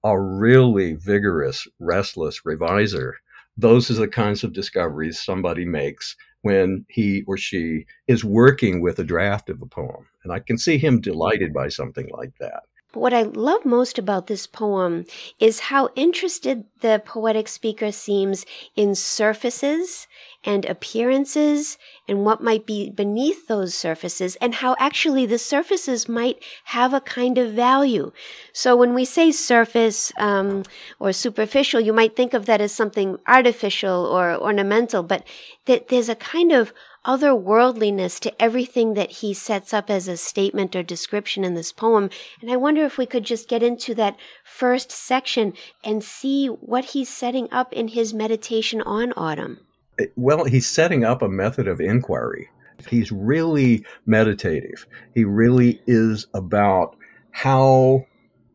a 0.07 0.21
really 0.21 0.95
vigorous, 0.95 1.67
restless 1.81 2.47
reviser, 2.47 3.15
those 3.57 3.91
are 3.91 3.95
the 3.95 4.07
kinds 4.07 4.45
of 4.45 4.53
discoveries 4.53 5.21
somebody 5.21 5.65
makes 5.65 6.15
when 6.43 6.87
he 6.89 7.25
or 7.27 7.37
she 7.37 7.87
is 8.07 8.25
working 8.25 8.81
with 8.81 9.01
a 9.01 9.05
draft 9.05 9.51
of 9.51 9.61
a 9.61 9.67
poem. 9.67 10.07
And 10.23 10.33
I 10.33 10.39
can 10.39 10.59
see 10.59 10.79
him 10.79 11.01
delighted 11.01 11.53
by 11.53 11.69
something 11.69 12.09
like 12.11 12.33
that. 12.39 12.63
But 12.93 13.01
what 13.01 13.15
I 13.15 13.23
love 13.23 13.65
most 13.65 13.99
about 13.99 14.27
this 14.27 14.47
poem 14.47 15.05
is 15.39 15.61
how 15.61 15.91
interested 15.97 16.65
the 16.81 17.03
poetic 17.05 17.49
speaker 17.49 17.93
seems 17.93 18.47
in 18.75 18.95
surfaces 18.95 20.07
and 20.45 20.65
appearances 20.65 21.77
and 22.09 22.25
what 22.25 22.41
might 22.41 22.65
be 22.65 22.89
beneath 22.89 23.49
those 23.49 23.75
surfaces 23.75 24.37
and 24.37 24.55
how 24.55 24.77
actually 24.79 25.27
the 25.27 25.39
surfaces 25.39 26.09
might 26.09 26.43
have 26.67 26.95
a 26.95 27.01
kind 27.01 27.37
of 27.37 27.53
value. 27.53 28.13
So 28.53 28.77
when 28.77 28.95
we 28.95 29.05
say 29.05 29.33
surface 29.33 30.13
um, 30.17 30.63
or 31.01 31.13
superficial, 31.13 31.81
you 31.81 31.93
might 31.93 32.15
think 32.15 32.33
of 32.33 32.47
that 32.47 32.61
as 32.61 32.73
something 32.73 33.19
artificial 33.27 34.07
or 34.07 34.37
ornamental, 34.37 35.03
but 35.03 35.27
that 35.65 35.89
there's 35.89 36.09
a 36.09 36.15
kind 36.15 36.53
of 36.53 36.73
otherworldliness 37.07 38.19
to 38.21 38.43
everything 38.43 38.95
that 38.95 39.11
he 39.11 39.33
sets 39.33 39.73
up 39.73 39.89
as 39.89 40.09
a 40.09 40.17
statement 40.17 40.75
or 40.75 40.83
description 40.83 41.45
in 41.45 41.55
this 41.55 41.73
poem. 41.73 42.11
And 42.43 42.51
I 42.51 42.57
wonder 42.57 42.85
if 42.85 42.99
we 42.99 43.07
could 43.07 43.25
just 43.25 43.49
get 43.49 43.63
into 43.63 43.95
that 43.95 44.17
first 44.45 44.91
section 44.91 45.53
and 45.85 46.03
see 46.03 46.49
what 46.49 46.87
he's 46.87 47.09
setting 47.09 47.49
up 47.53 47.73
in 47.73 47.89
his 47.89 48.13
meditation 48.13 48.83
on 48.83 49.13
autumn. 49.17 49.61
Eh, 49.99 50.07
well, 50.17 50.45
he's 50.45 50.69
setting 50.69 51.05
up 51.05 51.23
a 51.23 51.29
method 51.29 51.69
of 51.69 51.81
inquiry. 51.81 52.49
He's 52.89 53.11
really 53.11 53.85
meditative. 54.05 54.87
He 55.15 55.25
really 55.25 55.81
is 55.87 56.27
about 56.35 56.97
how 57.31 58.05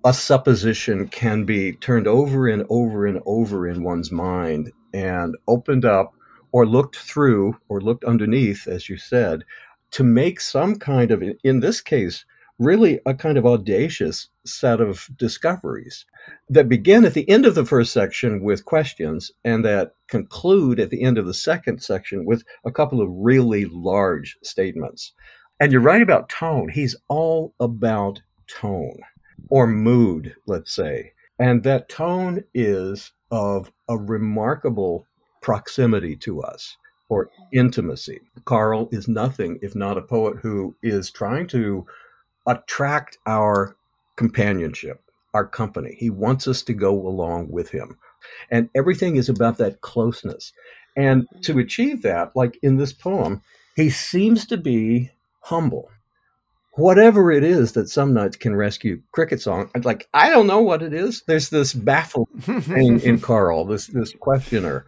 a 0.04 0.14
supposition 0.14 1.08
can 1.08 1.46
be 1.46 1.74
turned 1.74 2.08
over 2.08 2.48
and 2.48 2.66
over 2.70 3.06
and 3.06 3.22
over 3.26 3.68
in 3.68 3.84
one's 3.84 4.12
mind 4.12 4.72
and 4.94 5.36
opened 5.48 5.86
up 5.86 6.14
or 6.52 6.66
looked 6.66 6.98
through 6.98 7.58
or 7.70 7.82
looked 7.82 8.04
underneath, 8.04 8.68
as 8.68 8.90
you 8.90 8.98
said, 8.98 9.44
to 9.92 10.04
make 10.04 10.40
some 10.40 10.76
kind 10.78 11.12
of, 11.12 11.24
in 11.44 11.60
this 11.60 11.82
case, 11.82 12.26
really 12.60 13.00
a 13.08 13.14
kind 13.14 13.38
of 13.38 13.46
audacious 13.46 14.30
set 14.46 14.80
of 14.80 15.10
discoveries 15.18 16.06
that 16.48 16.70
begin 16.70 17.04
at 17.06 17.14
the 17.14 17.28
end 17.28 17.46
of 17.46 17.56
the 17.56 17.66
first 17.66 17.92
section 17.92 18.44
with 18.44 18.66
questions 18.66 19.32
and 19.44 19.66
that 19.66 19.96
conclude 20.08 20.80
at 20.80 20.92
the 20.92 21.02
end 21.02 21.18
of 21.18 21.26
the 21.26 21.34
second 21.34 21.82
section 21.82 22.24
with 22.24 22.44
a 22.64 22.72
couple 22.72 23.02
of 23.02 23.10
really 23.12 23.66
large 23.66 24.38
statements. 24.44 25.14
And 25.60 25.72
you're 25.72 25.82
right 25.82 26.02
about 26.02 26.30
tone. 26.30 26.70
He's 26.70 26.96
all 27.08 27.56
about 27.60 28.22
tone 28.48 29.00
or 29.50 29.66
mood, 29.66 30.36
let's 30.46 30.72
say. 30.72 31.14
And 31.40 31.64
that 31.64 31.90
tone 31.90 32.44
is 32.54 33.12
of 33.32 33.72
a 33.90 33.98
remarkable 33.98 35.08
proximity 35.42 36.16
to 36.18 36.42
us 36.42 36.78
or 37.10 37.30
intimacy. 37.52 38.22
Carl 38.46 38.88
is 38.92 39.08
nothing 39.08 39.60
if 39.62 39.76
not 39.76 39.98
a 39.98 40.02
poet 40.02 40.38
who 40.38 40.74
is 40.82 41.12
trying 41.12 41.46
to 41.46 41.86
attract 42.48 43.18
our 43.28 43.76
companionship, 44.16 45.02
our 45.34 45.46
company. 45.46 45.96
He 46.00 46.10
wants 46.10 46.48
us 46.48 46.64
to 46.64 46.74
go 46.74 46.94
along 46.94 47.50
with 47.52 47.70
him. 47.70 47.98
And 48.50 48.70
everything 48.76 49.18
is 49.18 49.28
about 49.28 49.58
that 49.58 49.82
closeness. 49.82 50.54
And 50.96 51.24
mm-hmm. 51.24 51.42
to 51.42 51.60
achieve 51.60 52.02
that, 52.04 52.34
like 52.36 52.58
in 52.62 52.78
this 52.78 52.94
poem, 52.94 53.42
he 53.76 53.90
seems 53.90 54.46
to 54.48 54.58
be 54.58 55.12
humble. 55.42 55.90
Whatever 56.76 57.32
it 57.32 57.44
is 57.44 57.74
that 57.74 57.90
some 57.90 58.14
nights 58.14 58.38
can 58.38 58.56
rescue 58.56 59.02
cricket 59.12 59.42
song, 59.42 59.70
like 59.84 60.08
I 60.14 60.30
don't 60.30 60.48
know 60.48 60.62
what 60.62 60.82
it 60.82 60.94
is. 60.94 61.24
There's 61.28 61.50
this 61.50 61.74
baffled 61.74 62.30
thing 62.40 63.02
in 63.02 63.20
Carl, 63.20 63.66
this 63.66 63.88
this 63.88 64.14
questioner 64.14 64.86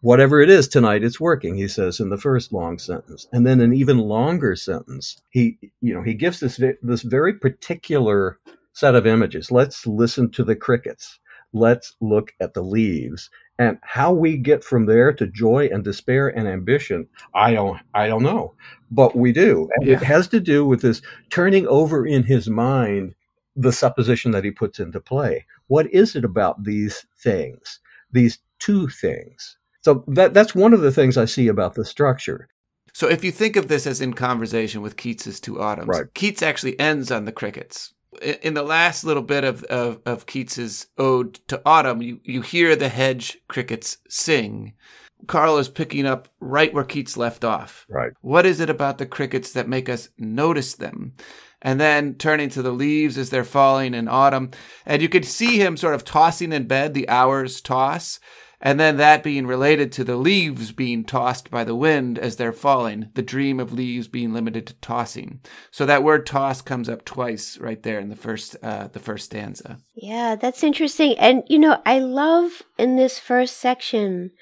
whatever 0.00 0.40
it 0.40 0.48
is 0.48 0.68
tonight 0.68 1.02
it's 1.02 1.18
working 1.18 1.56
he 1.56 1.66
says 1.66 1.98
in 1.98 2.08
the 2.08 2.18
first 2.18 2.52
long 2.52 2.78
sentence. 2.78 3.26
And 3.32 3.46
then 3.46 3.60
an 3.60 3.74
even 3.74 3.98
longer 3.98 4.54
sentence 4.56 5.20
he 5.30 5.58
you 5.80 5.94
know 5.94 6.02
he 6.02 6.14
gives 6.14 6.40
this 6.40 6.60
this 6.82 7.02
very 7.02 7.34
particular 7.34 8.38
set 8.72 8.94
of 8.94 9.06
images. 9.06 9.50
Let's 9.50 9.86
listen 9.86 10.30
to 10.32 10.44
the 10.44 10.56
crickets. 10.56 11.18
Let's 11.52 11.96
look 12.00 12.32
at 12.40 12.54
the 12.54 12.62
leaves. 12.62 13.30
And 13.58 13.78
how 13.82 14.12
we 14.12 14.36
get 14.36 14.62
from 14.62 14.86
there 14.86 15.12
to 15.14 15.26
joy 15.26 15.68
and 15.72 15.82
despair 15.82 16.28
and 16.28 16.46
ambition 16.46 17.08
i 17.34 17.52
don't 17.54 17.80
i 17.94 18.06
don't 18.06 18.22
know. 18.22 18.54
But 18.90 19.16
we 19.16 19.32
do. 19.32 19.68
Yeah. 19.80 19.94
it 19.94 20.02
has 20.02 20.28
to 20.28 20.40
do 20.40 20.64
with 20.64 20.82
this 20.82 21.02
turning 21.30 21.66
over 21.66 22.06
in 22.06 22.22
his 22.22 22.48
mind 22.48 23.14
the 23.56 23.72
supposition 23.72 24.30
that 24.30 24.44
he 24.44 24.52
puts 24.52 24.78
into 24.78 25.00
play. 25.00 25.44
What 25.66 25.92
is 25.92 26.14
it 26.14 26.24
about 26.24 26.62
these 26.62 27.04
things 27.20 27.80
these 28.12 28.38
two 28.58 28.88
things 28.88 29.56
so 29.82 30.04
that 30.08 30.34
that's 30.34 30.54
one 30.54 30.72
of 30.72 30.80
the 30.80 30.92
things 30.92 31.16
I 31.16 31.24
see 31.24 31.48
about 31.48 31.74
the 31.74 31.84
structure. 31.84 32.48
So 32.94 33.08
if 33.08 33.22
you 33.22 33.30
think 33.30 33.56
of 33.56 33.68
this 33.68 33.86
as 33.86 34.00
in 34.00 34.14
conversation 34.14 34.82
with 34.82 34.96
Keats's 34.96 35.40
Two 35.40 35.60
Autumns, 35.60 35.88
right. 35.88 36.12
Keats 36.14 36.42
actually 36.42 36.78
ends 36.80 37.10
on 37.10 37.26
the 37.26 37.32
crickets. 37.32 37.94
In 38.42 38.54
the 38.54 38.62
last 38.62 39.04
little 39.04 39.22
bit 39.22 39.44
of, 39.44 39.62
of, 39.64 40.00
of 40.04 40.26
Keats's 40.26 40.88
ode 40.96 41.34
to 41.48 41.62
autumn, 41.64 42.02
you, 42.02 42.20
you 42.24 42.42
hear 42.42 42.74
the 42.74 42.88
hedge 42.88 43.38
crickets 43.46 43.98
sing. 44.08 44.74
Carl 45.26 45.58
is 45.58 45.68
picking 45.68 46.06
up 46.06 46.28
right 46.40 46.72
where 46.72 46.84
Keats 46.84 47.16
left 47.16 47.44
off. 47.44 47.86
Right. 47.88 48.12
What 48.20 48.46
is 48.46 48.60
it 48.60 48.70
about 48.70 48.98
the 48.98 49.06
crickets 49.06 49.52
that 49.52 49.68
make 49.68 49.88
us 49.88 50.08
notice 50.18 50.74
them? 50.74 51.12
And 51.60 51.80
then 51.80 52.14
turning 52.14 52.48
to 52.50 52.62
the 52.62 52.72
leaves 52.72 53.18
as 53.18 53.30
they're 53.30 53.44
falling 53.44 53.94
in 53.94 54.08
autumn. 54.08 54.52
And 54.86 55.02
you 55.02 55.08
could 55.08 55.24
see 55.24 55.58
him 55.58 55.76
sort 55.76 55.94
of 55.94 56.04
tossing 56.04 56.52
in 56.52 56.66
bed, 56.66 56.94
the 56.94 57.08
hours 57.08 57.60
toss 57.60 58.18
and 58.60 58.80
then 58.80 58.96
that 58.96 59.22
being 59.22 59.46
related 59.46 59.92
to 59.92 60.04
the 60.04 60.16
leaves 60.16 60.72
being 60.72 61.04
tossed 61.04 61.50
by 61.50 61.62
the 61.64 61.76
wind 61.76 62.18
as 62.18 62.36
they're 62.36 62.52
falling, 62.52 63.10
the 63.14 63.22
dream 63.22 63.60
of 63.60 63.72
leaves 63.72 64.08
being 64.08 64.32
limited 64.32 64.66
to 64.66 64.74
tossing. 64.74 65.40
So 65.70 65.86
that 65.86 66.02
word 66.02 66.26
toss 66.26 66.60
comes 66.60 66.88
up 66.88 67.04
twice 67.04 67.58
right 67.58 67.82
there 67.82 68.00
in 68.00 68.08
the 68.08 68.16
first 68.16 68.56
uh, 68.62 68.88
the 68.88 68.98
first 68.98 69.26
stanza. 69.26 69.78
Yeah, 69.94 70.34
that's 70.34 70.64
interesting. 70.64 71.16
And 71.18 71.44
you 71.48 71.58
know, 71.58 71.80
I 71.86 72.00
love 72.00 72.62
in 72.76 72.96
this 72.96 73.18
first 73.18 73.58
section 73.58 74.32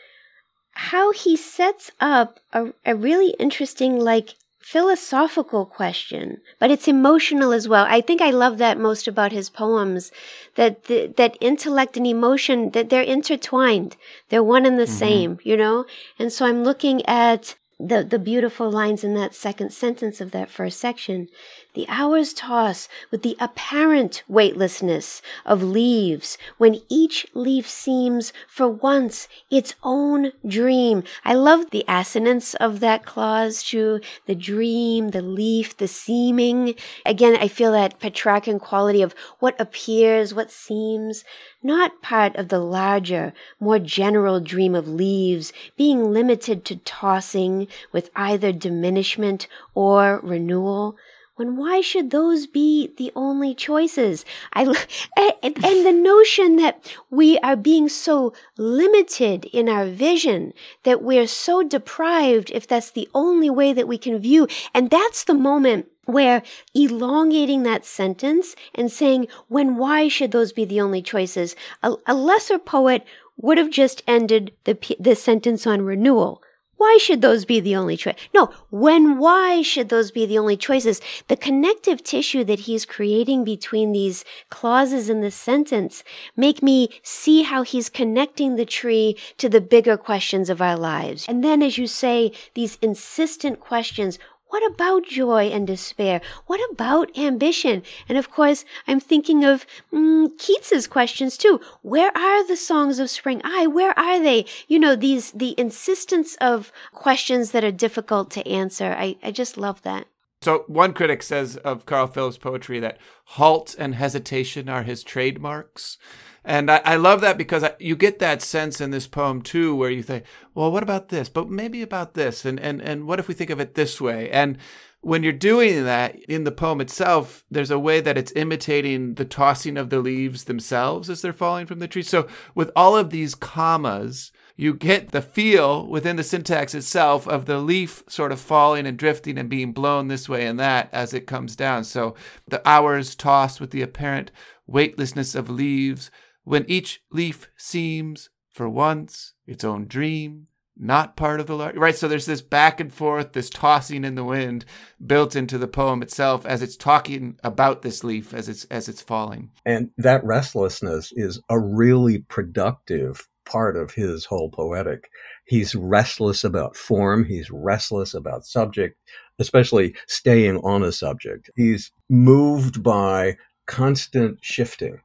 how 0.72 1.10
he 1.12 1.36
sets 1.36 1.90
up 2.00 2.38
a, 2.52 2.66
a 2.84 2.94
really 2.94 3.30
interesting 3.38 3.98
like 3.98 4.34
philosophical 4.66 5.64
question, 5.64 6.40
but 6.58 6.72
it's 6.72 6.88
emotional 6.88 7.52
as 7.52 7.68
well. 7.68 7.86
I 7.88 8.00
think 8.00 8.20
I 8.20 8.30
love 8.30 8.58
that 8.58 8.80
most 8.80 9.06
about 9.06 9.30
his 9.30 9.48
poems, 9.48 10.10
that 10.56 10.86
the, 10.86 11.06
that 11.16 11.38
intellect 11.40 11.96
and 11.96 12.04
emotion 12.04 12.70
that 12.70 12.90
they're 12.90 13.00
intertwined. 13.00 13.96
They're 14.28 14.42
one 14.42 14.66
and 14.66 14.76
the 14.76 14.82
mm-hmm. 14.82 14.92
same, 14.92 15.38
you 15.44 15.56
know? 15.56 15.86
And 16.18 16.32
so 16.32 16.46
I'm 16.46 16.64
looking 16.64 17.06
at 17.06 17.54
the, 17.78 18.02
the 18.02 18.18
beautiful 18.18 18.68
lines 18.68 19.04
in 19.04 19.14
that 19.14 19.36
second 19.36 19.72
sentence 19.72 20.20
of 20.20 20.32
that 20.32 20.50
first 20.50 20.80
section. 20.80 21.28
The 21.76 21.86
hours 21.90 22.32
toss 22.32 22.88
with 23.10 23.20
the 23.20 23.36
apparent 23.38 24.22
weightlessness 24.28 25.20
of 25.44 25.62
leaves 25.62 26.38
when 26.56 26.80
each 26.88 27.26
leaf 27.34 27.68
seems 27.68 28.32
for 28.48 28.66
once 28.66 29.28
its 29.50 29.74
own 29.82 30.32
dream. 30.46 31.04
I 31.22 31.34
love 31.34 31.68
the 31.70 31.84
assonance 31.86 32.54
of 32.54 32.80
that 32.80 33.04
clause 33.04 33.62
to 33.64 34.00
the 34.24 34.34
dream, 34.34 35.10
the 35.10 35.20
leaf, 35.20 35.76
the 35.76 35.86
seeming. 35.86 36.76
Again, 37.04 37.36
I 37.38 37.46
feel 37.46 37.72
that 37.72 38.00
Petrarchan 38.00 38.58
quality 38.58 39.02
of 39.02 39.14
what 39.38 39.60
appears, 39.60 40.32
what 40.32 40.50
seems, 40.50 41.24
not 41.62 42.00
part 42.00 42.36
of 42.36 42.48
the 42.48 42.58
larger, 42.58 43.34
more 43.60 43.78
general 43.78 44.40
dream 44.40 44.74
of 44.74 44.88
leaves 44.88 45.52
being 45.76 46.10
limited 46.10 46.64
to 46.64 46.76
tossing 46.76 47.68
with 47.92 48.08
either 48.16 48.50
diminishment 48.50 49.46
or 49.74 50.20
renewal 50.22 50.96
when 51.36 51.56
why 51.56 51.82
should 51.82 52.10
those 52.10 52.46
be 52.46 52.92
the 52.96 53.12
only 53.14 53.54
choices? 53.54 54.24
I, 54.54 54.62
and, 55.16 55.64
and 55.64 55.86
the 55.86 55.92
notion 55.92 56.56
that 56.56 56.92
we 57.10 57.38
are 57.38 57.56
being 57.56 57.88
so 57.88 58.32
limited 58.56 59.44
in 59.46 59.68
our 59.68 59.86
vision, 59.86 60.52
that 60.82 61.02
we're 61.02 61.26
so 61.26 61.62
deprived 61.62 62.50
if 62.50 62.66
that's 62.66 62.90
the 62.90 63.08
only 63.14 63.50
way 63.50 63.72
that 63.74 63.86
we 63.86 63.98
can 63.98 64.18
view. 64.18 64.48
And 64.74 64.90
that's 64.90 65.24
the 65.24 65.34
moment 65.34 65.86
where 66.06 66.42
elongating 66.74 67.64
that 67.64 67.84
sentence 67.84 68.56
and 68.74 68.90
saying, 68.90 69.26
when 69.48 69.76
why 69.76 70.08
should 70.08 70.32
those 70.32 70.52
be 70.52 70.64
the 70.64 70.80
only 70.80 71.02
choices? 71.02 71.54
A, 71.82 71.94
a 72.06 72.14
lesser 72.14 72.58
poet 72.58 73.04
would 73.36 73.58
have 73.58 73.70
just 73.70 74.02
ended 74.06 74.52
the, 74.64 74.96
the 74.98 75.14
sentence 75.14 75.66
on 75.66 75.82
renewal 75.82 76.42
why 76.76 76.98
should 77.00 77.22
those 77.22 77.44
be 77.44 77.60
the 77.60 77.74
only 77.74 77.96
choice? 77.96 78.16
No, 78.34 78.52
when 78.70 79.18
why 79.18 79.62
should 79.62 79.88
those 79.88 80.10
be 80.10 80.26
the 80.26 80.38
only 80.38 80.56
choices? 80.56 81.00
The 81.28 81.36
connective 81.36 82.02
tissue 82.02 82.44
that 82.44 82.60
he's 82.60 82.84
creating 82.84 83.44
between 83.44 83.92
these 83.92 84.24
clauses 84.50 85.08
in 85.08 85.20
the 85.22 85.30
sentence 85.30 86.04
make 86.36 86.62
me 86.62 86.88
see 87.02 87.42
how 87.42 87.62
he's 87.62 87.88
connecting 87.88 88.56
the 88.56 88.66
tree 88.66 89.16
to 89.38 89.48
the 89.48 89.60
bigger 89.60 89.96
questions 89.96 90.50
of 90.50 90.60
our 90.60 90.76
lives. 90.76 91.24
And 91.28 91.42
then 91.42 91.62
as 91.62 91.78
you 91.78 91.86
say, 91.86 92.32
these 92.54 92.78
insistent 92.82 93.58
questions, 93.60 94.18
what 94.48 94.64
about 94.70 95.06
joy 95.06 95.44
and 95.46 95.66
despair? 95.66 96.20
What 96.46 96.60
about 96.70 97.16
ambition? 97.18 97.82
And 98.08 98.16
of 98.16 98.30
course, 98.30 98.64
I'm 98.86 99.00
thinking 99.00 99.44
of 99.44 99.66
mm, 99.92 100.28
Keats's 100.38 100.86
questions 100.86 101.36
too. 101.36 101.60
Where 101.82 102.16
are 102.16 102.46
the 102.46 102.56
songs 102.56 102.98
of 102.98 103.10
spring? 103.10 103.40
I, 103.44 103.66
where 103.66 103.98
are 103.98 104.22
they? 104.22 104.46
You 104.68 104.78
know, 104.78 104.94
these, 104.94 105.32
the 105.32 105.54
insistence 105.58 106.36
of 106.40 106.72
questions 106.92 107.50
that 107.50 107.64
are 107.64 107.72
difficult 107.72 108.30
to 108.32 108.48
answer. 108.48 108.94
I, 108.96 109.16
I 109.22 109.30
just 109.30 109.56
love 109.56 109.82
that. 109.82 110.06
So, 110.42 110.64
one 110.68 110.92
critic 110.92 111.22
says 111.22 111.56
of 111.56 111.86
Carl 111.86 112.06
Phillips' 112.06 112.38
poetry 112.38 112.78
that 112.78 112.98
halt 113.24 113.74
and 113.78 113.94
hesitation 113.94 114.68
are 114.68 114.84
his 114.84 115.02
trademarks. 115.02 115.98
And 116.46 116.70
I, 116.70 116.80
I 116.84 116.96
love 116.96 117.20
that 117.22 117.36
because 117.36 117.64
I, 117.64 117.74
you 117.80 117.96
get 117.96 118.20
that 118.20 118.40
sense 118.40 118.80
in 118.80 118.92
this 118.92 119.08
poem 119.08 119.42
too, 119.42 119.74
where 119.74 119.90
you 119.90 120.02
think, 120.02 120.24
well, 120.54 120.70
what 120.70 120.84
about 120.84 121.08
this? 121.08 121.28
But 121.28 121.50
maybe 121.50 121.82
about 121.82 122.14
this. 122.14 122.44
And, 122.44 122.60
and, 122.60 122.80
and 122.80 123.06
what 123.06 123.18
if 123.18 123.26
we 123.26 123.34
think 123.34 123.50
of 123.50 123.58
it 123.58 123.74
this 123.74 124.00
way? 124.00 124.30
And 124.30 124.56
when 125.00 125.24
you're 125.24 125.32
doing 125.32 125.84
that 125.84 126.16
in 126.20 126.44
the 126.44 126.52
poem 126.52 126.80
itself, 126.80 127.44
there's 127.50 127.72
a 127.72 127.80
way 127.80 128.00
that 128.00 128.16
it's 128.16 128.32
imitating 128.36 129.14
the 129.14 129.24
tossing 129.24 129.76
of 129.76 129.90
the 129.90 129.98
leaves 129.98 130.44
themselves 130.44 131.10
as 131.10 131.20
they're 131.20 131.32
falling 131.32 131.66
from 131.66 131.80
the 131.80 131.88
tree. 131.88 132.02
So 132.02 132.28
with 132.54 132.70
all 132.76 132.96
of 132.96 133.10
these 133.10 133.34
commas, 133.34 134.30
you 134.56 134.72
get 134.72 135.10
the 135.10 135.22
feel 135.22 135.86
within 135.86 136.14
the 136.14 136.22
syntax 136.22 136.74
itself 136.74 137.26
of 137.26 137.46
the 137.46 137.58
leaf 137.58 138.04
sort 138.08 138.32
of 138.32 138.40
falling 138.40 138.86
and 138.86 138.96
drifting 138.96 139.36
and 139.36 139.50
being 139.50 139.72
blown 139.72 140.06
this 140.08 140.28
way 140.28 140.46
and 140.46 140.58
that 140.60 140.88
as 140.92 141.12
it 141.12 141.26
comes 141.26 141.56
down. 141.56 141.82
So 141.82 142.14
the 142.46 142.66
hours 142.66 143.16
tossed 143.16 143.60
with 143.60 143.72
the 143.72 143.82
apparent 143.82 144.30
weightlessness 144.66 145.34
of 145.34 145.50
leaves, 145.50 146.10
when 146.46 146.64
each 146.68 147.02
leaf 147.10 147.50
seems, 147.56 148.30
for 148.52 148.68
once, 148.68 149.34
its 149.48 149.64
own 149.64 149.88
dream, 149.88 150.46
not 150.76 151.16
part 151.16 151.40
of 151.40 151.48
the 151.48 151.56
large. 151.56 151.76
Right, 151.76 151.96
so 151.96 152.06
there's 152.06 152.26
this 152.26 152.40
back 152.40 152.78
and 152.78 152.92
forth, 152.92 153.32
this 153.32 153.50
tossing 153.50 154.04
in 154.04 154.14
the 154.14 154.22
wind 154.22 154.64
built 155.04 155.34
into 155.34 155.58
the 155.58 155.66
poem 155.66 156.02
itself 156.02 156.46
as 156.46 156.62
it's 156.62 156.76
talking 156.76 157.36
about 157.42 157.82
this 157.82 158.04
leaf 158.04 158.32
as 158.32 158.48
it's 158.48 158.64
as 158.66 158.88
it's 158.88 159.02
falling. 159.02 159.50
And 159.64 159.90
that 159.98 160.24
restlessness 160.24 161.12
is 161.16 161.40
a 161.50 161.58
really 161.58 162.18
productive 162.18 163.26
part 163.44 163.76
of 163.76 163.92
his 163.92 164.24
whole 164.24 164.48
poetic. 164.48 165.08
He's 165.46 165.74
restless 165.74 166.44
about 166.44 166.76
form, 166.76 167.24
he's 167.24 167.50
restless 167.50 168.14
about 168.14 168.46
subject, 168.46 168.96
especially 169.40 169.96
staying 170.06 170.58
on 170.58 170.84
a 170.84 170.92
subject. 170.92 171.50
He's 171.56 171.90
moved 172.08 172.84
by 172.84 173.36
constant 173.66 174.38
shifting. 174.42 175.00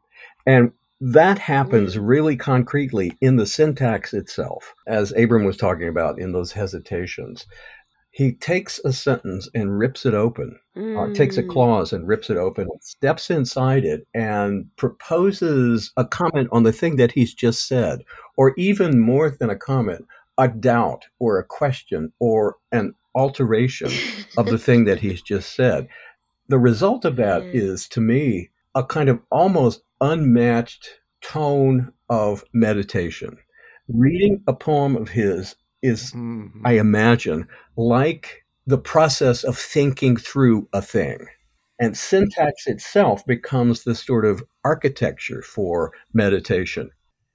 And 0.46 0.72
that 1.04 1.40
happens 1.40 1.98
really 1.98 2.36
concretely 2.38 3.18
in 3.22 3.36
the 3.36 3.48
syntax 3.48 4.14
itself, 4.14 4.76
as 4.86 5.12
Abram 5.18 5.46
was 5.46 5.58
talking 5.58 5.88
about 5.88 6.20
in 6.20 6.32
those 6.32 6.52
hesitations. 6.52 7.48
He 8.12 8.34
takes 8.34 8.80
a 8.86 8.94
sentence 8.94 9.50
and 9.56 9.80
rips 9.80 10.06
it 10.06 10.14
open, 10.14 10.60
mm. 10.78 10.96
or 10.96 11.12
takes 11.12 11.38
a 11.38 11.44
mm. 11.44 11.50
clause 11.50 11.92
and 11.92 12.08
rips 12.08 12.30
it 12.30 12.38
open, 12.38 12.68
steps 12.82 13.32
inside 13.32 13.84
it, 13.84 14.06
and 14.14 14.66
proposes 14.76 15.92
a 15.98 16.06
comment 16.06 16.50
on 16.52 16.62
the 16.62 16.74
thing 16.74 16.98
that 16.98 17.14
he's 17.14 17.34
just 17.34 17.68
said, 17.68 18.04
or 18.38 18.54
even 18.56 19.00
more 19.00 19.32
than 19.32 19.50
a 19.50 19.56
comment, 19.56 20.06
a 20.38 20.50
doubt 20.50 21.06
or 21.18 21.40
a 21.40 21.44
question 21.44 22.14
or 22.20 22.58
an 22.72 22.94
alteration 23.16 23.92
of 24.38 24.46
the 24.46 24.60
thing 24.60 24.86
that 24.86 25.00
he's 25.00 25.24
just 25.24 25.56
said. 25.56 25.88
The 26.48 26.60
result 26.60 27.06
of 27.06 27.16
that 27.16 27.42
mm. 27.42 27.56
is, 27.56 27.88
to 27.88 28.02
me, 28.02 28.52
a 28.76 28.84
kind 28.84 29.10
of 29.10 29.20
almost 29.32 29.82
unmatched 30.02 30.90
tone 31.22 31.94
of 32.10 32.44
meditation. 32.54 33.38
Reading 33.88 34.44
a 34.48 34.54
poem 34.54 34.96
of 34.96 35.10
his 35.10 35.56
is, 35.82 36.12
mm-hmm. 36.12 36.66
I 36.66 36.74
imagine, 36.74 37.48
like 37.78 38.44
the 38.68 38.78
process 38.78 39.44
of 39.44 39.58
thinking 39.58 40.18
through 40.18 40.68
a 40.74 40.82
thing. 40.82 41.26
And 41.80 41.98
syntax 41.98 42.68
itself 42.68 43.26
becomes 43.26 43.84
the 43.84 43.96
sort 43.96 44.26
of 44.26 44.44
architecture 44.64 45.42
for 45.42 45.94
meditation. 46.14 46.92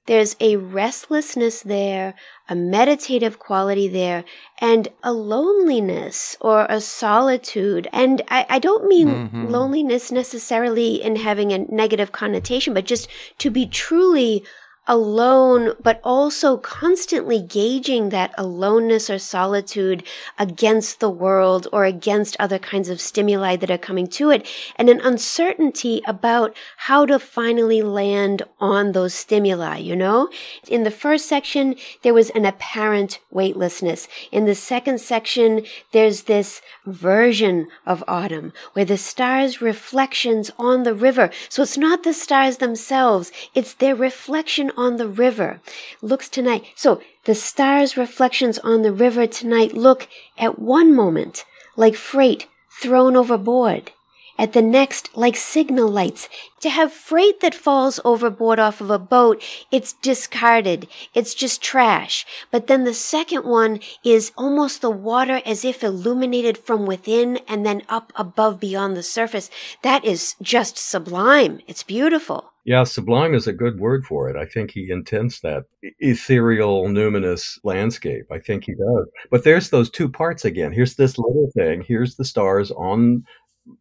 There's 0.07 0.37
a 0.41 0.57
restlessness 0.57 1.63
there, 1.63 2.15
a 2.49 2.55
meditative 2.55 3.39
quality 3.39 3.89
there, 3.89 4.25
and 4.59 4.89
a 5.03 5.13
loneliness 5.13 6.37
or 6.41 6.67
a 6.69 6.81
solitude. 6.81 7.89
And 7.93 8.23
I, 8.29 8.47
I 8.49 8.59
don't 8.61 8.87
mean 8.87 9.09
mm-hmm. 9.09 9.47
loneliness 9.49 10.13
necessarily 10.13 11.03
in 11.03 11.17
having 11.17 11.53
a 11.53 11.59
negative 11.59 12.13
connotation, 12.13 12.73
but 12.73 12.85
just 12.85 13.09
to 13.39 13.51
be 13.51 13.67
truly 13.67 14.45
alone, 14.87 15.73
but 15.83 16.01
also 16.05 16.57
constantly 16.57 17.41
gauging 17.41 18.11
that 18.11 18.35
aloneness 18.39 19.11
or 19.11 19.19
solitude 19.19 20.03
against 20.39 21.01
the 21.01 21.11
world 21.11 21.67
or 21.73 21.85
against 21.85 22.37
other 22.39 22.59
kinds 22.59 22.89
of 22.89 23.01
stimuli 23.01 23.57
that 23.57 23.71
are 23.71 23.79
coming 23.79 24.07
to 24.07 24.31
it, 24.31 24.47
and 24.77 24.89
an 24.89 25.01
uncertainty 25.01 26.01
about 26.07 26.57
how 26.77 27.05
to 27.05 27.19
finally 27.19 27.83
land 27.83 28.43
on 28.61 28.93
those 28.93 29.15
stimuli, 29.15 29.79
you 29.79 29.97
know? 29.97 30.29
In 30.69 30.85
the 30.85 30.91
first 30.91 31.27
section, 31.27 31.75
there 32.03 32.15
was 32.15 32.31
an 32.31 32.45
apparent 32.45 33.19
weightlessness. 33.31 34.09
In 34.31 34.45
the 34.45 34.55
second 34.55 35.01
section, 35.01 35.65
there's 35.93 36.23
this 36.23 36.61
version 36.85 37.67
of 37.85 38.05
autumn 38.07 38.53
where 38.73 38.85
the 38.85 38.97
stars' 38.97 39.61
reflections 39.61 40.51
on 40.59 40.85
the 40.85 40.95
river. 40.95 41.31
So 41.49 41.63
it's 41.63 41.79
not 41.79 42.03
the 42.03 42.13
stars 42.13 42.59
themselves, 42.59 43.33
it's 43.55 43.75
their 43.75 43.95
reflection 43.95 44.71
on 44.77 44.97
the 44.97 45.09
river 45.09 45.61
looks 46.03 46.29
tonight. 46.29 46.65
So 46.75 47.01
the 47.25 47.35
stars' 47.35 47.97
reflections 47.97 48.59
on 48.59 48.83
the 48.83 48.93
river 48.93 49.27
tonight 49.27 49.73
look 49.73 50.09
at 50.39 50.59
one 50.59 50.95
moment 50.95 51.45
like 51.77 51.95
freight 51.97 52.47
thrown 52.81 53.17
overboard 53.17 53.93
at 54.39 54.53
the 54.53 54.63
next 54.63 55.17
like 55.17 55.37
signal 55.37 55.89
lights. 55.89 56.29
To 56.61 56.71
have 56.71 56.93
freight 56.93 57.41
that 57.41 57.55
falls 57.55 58.01
overboard 58.05 58.59
off 58.59 58.81
of 58.81 58.91
a 58.91 58.99
boat, 58.99 59.43
it's 59.71 59.93
discarded. 59.93 60.89
It's 61.15 61.35
just 61.35 61.63
trash. 61.63 62.27
But 62.51 62.67
then 62.67 62.85
the 62.85 62.95
second 62.95 63.45
one 63.45 63.81
is 64.05 64.33
almost 64.37 64.81
the 64.81 64.91
water 64.91 65.43
as 65.45 65.65
if 65.65 65.85
illuminated 65.85 66.59
from 66.59 66.87
within 66.87 67.39
and 67.49 67.65
then 67.65 67.83
up 67.89 68.13
above 68.17 68.59
beyond 68.59 68.97
the 68.97 69.03
surface. 69.03 69.51
That 69.83 70.05
is 70.05 70.35
just 70.41 70.79
sublime. 70.79 71.61
It's 71.67 71.83
beautiful. 71.83 72.53
Yeah, 72.67 72.83
sublime 72.83 73.33
is 73.33 73.47
a 73.47 73.53
good 73.53 73.79
word 73.79 74.05
for 74.05 74.29
it. 74.29 74.35
I 74.35 74.45
think 74.45 74.73
he 74.73 74.91
intends 74.91 75.41
that 75.43 75.67
ethereal, 76.01 76.89
numinous 76.89 77.61
landscape. 77.63 78.25
I 78.33 78.41
think 78.41 78.65
he 78.65 78.73
does. 78.73 79.07
But 79.31 79.45
there's 79.45 79.71
those 79.71 79.89
two 79.89 80.09
parts 80.09 80.45
again. 80.45 80.73
Here's 80.73 80.97
this 80.97 81.17
little 81.17 81.49
thing. 81.55 81.85
Here's 81.87 82.17
the 82.17 82.25
stars 82.25 82.73
on 82.73 83.23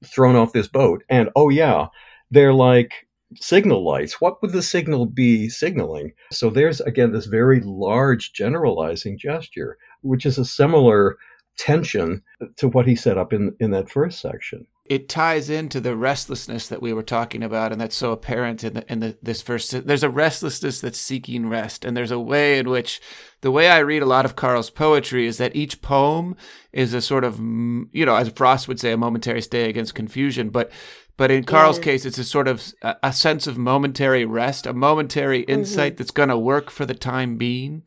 thrown 0.03 0.35
off 0.35 0.53
this 0.53 0.67
boat. 0.67 1.03
And 1.09 1.29
oh, 1.35 1.49
yeah, 1.49 1.87
they're 2.31 2.53
like 2.53 3.07
signal 3.35 3.83
lights. 3.83 4.19
What 4.21 4.41
would 4.41 4.51
the 4.51 4.61
signal 4.61 5.05
be 5.05 5.49
signaling? 5.49 6.13
So 6.31 6.49
there's, 6.49 6.81
again, 6.81 7.11
this 7.11 7.25
very 7.25 7.61
large 7.61 8.33
generalizing 8.33 9.17
gesture, 9.17 9.77
which 10.01 10.25
is 10.25 10.37
a 10.37 10.45
similar 10.45 11.17
tension 11.57 12.21
to 12.57 12.67
what 12.67 12.87
he 12.87 12.95
set 12.95 13.17
up 13.17 13.33
in, 13.33 13.55
in 13.59 13.71
that 13.71 13.89
first 13.89 14.19
section 14.19 14.65
it 14.85 15.09
ties 15.09 15.49
into 15.49 15.81
the 15.81 15.95
restlessness 15.95 16.67
that 16.67 16.81
we 16.81 16.93
were 16.93 17.03
talking 17.03 17.41
about, 17.41 17.71
and 17.71 17.81
that's 17.81 17.95
so 17.95 18.11
apparent 18.11 18.63
in 18.63 18.73
the 18.75 18.91
in 18.91 18.99
the 18.99 19.17
this 19.21 19.41
first. 19.41 19.85
There's 19.87 20.03
a 20.03 20.09
restlessness 20.09 20.79
that's 20.79 20.99
seeking 20.99 21.49
rest, 21.49 21.83
and 21.83 21.97
there's 21.97 22.11
a 22.11 22.19
way 22.19 22.59
in 22.59 22.69
which 22.69 23.01
the 23.41 23.51
way 23.51 23.69
I 23.69 23.79
read 23.79 24.03
a 24.03 24.07
lot 24.07 24.25
of 24.25 24.35
Carl's 24.35 24.69
poetry 24.69 25.25
is 25.25 25.37
that 25.37 25.55
each 25.55 25.81
poem 25.81 26.35
is 26.71 26.93
a 26.93 27.01
sort 27.01 27.23
of 27.23 27.39
you 27.39 28.05
know, 28.05 28.15
as 28.15 28.29
Frost 28.29 28.67
would 28.67 28.79
say, 28.79 28.91
a 28.91 28.97
momentary 28.97 29.41
stay 29.41 29.67
against 29.69 29.95
confusion, 29.95 30.49
but 30.49 30.71
but 31.17 31.31
in 31.31 31.45
Carl's 31.45 31.77
yeah. 31.77 31.83
case, 31.83 32.05
it's 32.05 32.17
a 32.17 32.23
sort 32.23 32.47
of 32.47 32.73
a, 32.81 32.95
a, 33.03 33.13
sense 33.13 33.47
of 33.47 33.57
momentary 33.57 34.25
rest, 34.25 34.65
a 34.65 34.73
momentary 34.73 35.41
mm-hmm. 35.41 35.51
insight 35.51 35.93
mm-hmm. 35.93 35.97
that's 35.97 36.11
going 36.11 36.29
to 36.29 36.37
work 36.37 36.69
for 36.69 36.85
the 36.85 36.93
time 36.93 37.37
being. 37.37 37.83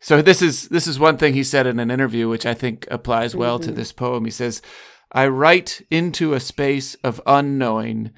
So 0.00 0.22
this 0.22 0.40
is 0.40 0.68
this 0.68 0.86
is 0.86 0.98
one 0.98 1.18
thing 1.18 1.34
he 1.34 1.44
said 1.44 1.66
in 1.66 1.78
an 1.78 1.90
interview, 1.90 2.28
which 2.28 2.46
I 2.46 2.54
think 2.54 2.88
applies 2.90 3.36
well 3.36 3.58
mm-hmm. 3.58 3.68
to 3.68 3.74
this 3.74 3.92
poem. 3.92 4.24
He 4.24 4.30
says. 4.30 4.62
I 5.12 5.26
write 5.28 5.82
into 5.90 6.34
a 6.34 6.40
space 6.40 6.94
of 6.96 7.20
unknowing 7.26 8.12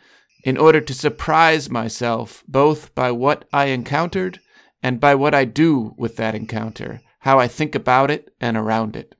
in 0.44 0.58
order 0.58 0.80
to 0.80 0.94
surprise 0.94 1.70
myself 1.70 2.44
both 2.48 2.94
by 2.94 3.12
what 3.12 3.46
I 3.52 3.66
encountered 3.66 4.40
and 4.82 5.00
by 5.00 5.14
what 5.14 5.34
I 5.34 5.44
do 5.44 5.94
with 5.96 6.16
that 6.16 6.34
encounter, 6.34 7.00
how 7.20 7.38
I 7.38 7.48
think 7.48 7.74
about 7.74 8.10
it 8.10 8.34
and 8.40 8.56
around 8.56 8.96
it. 8.96 9.14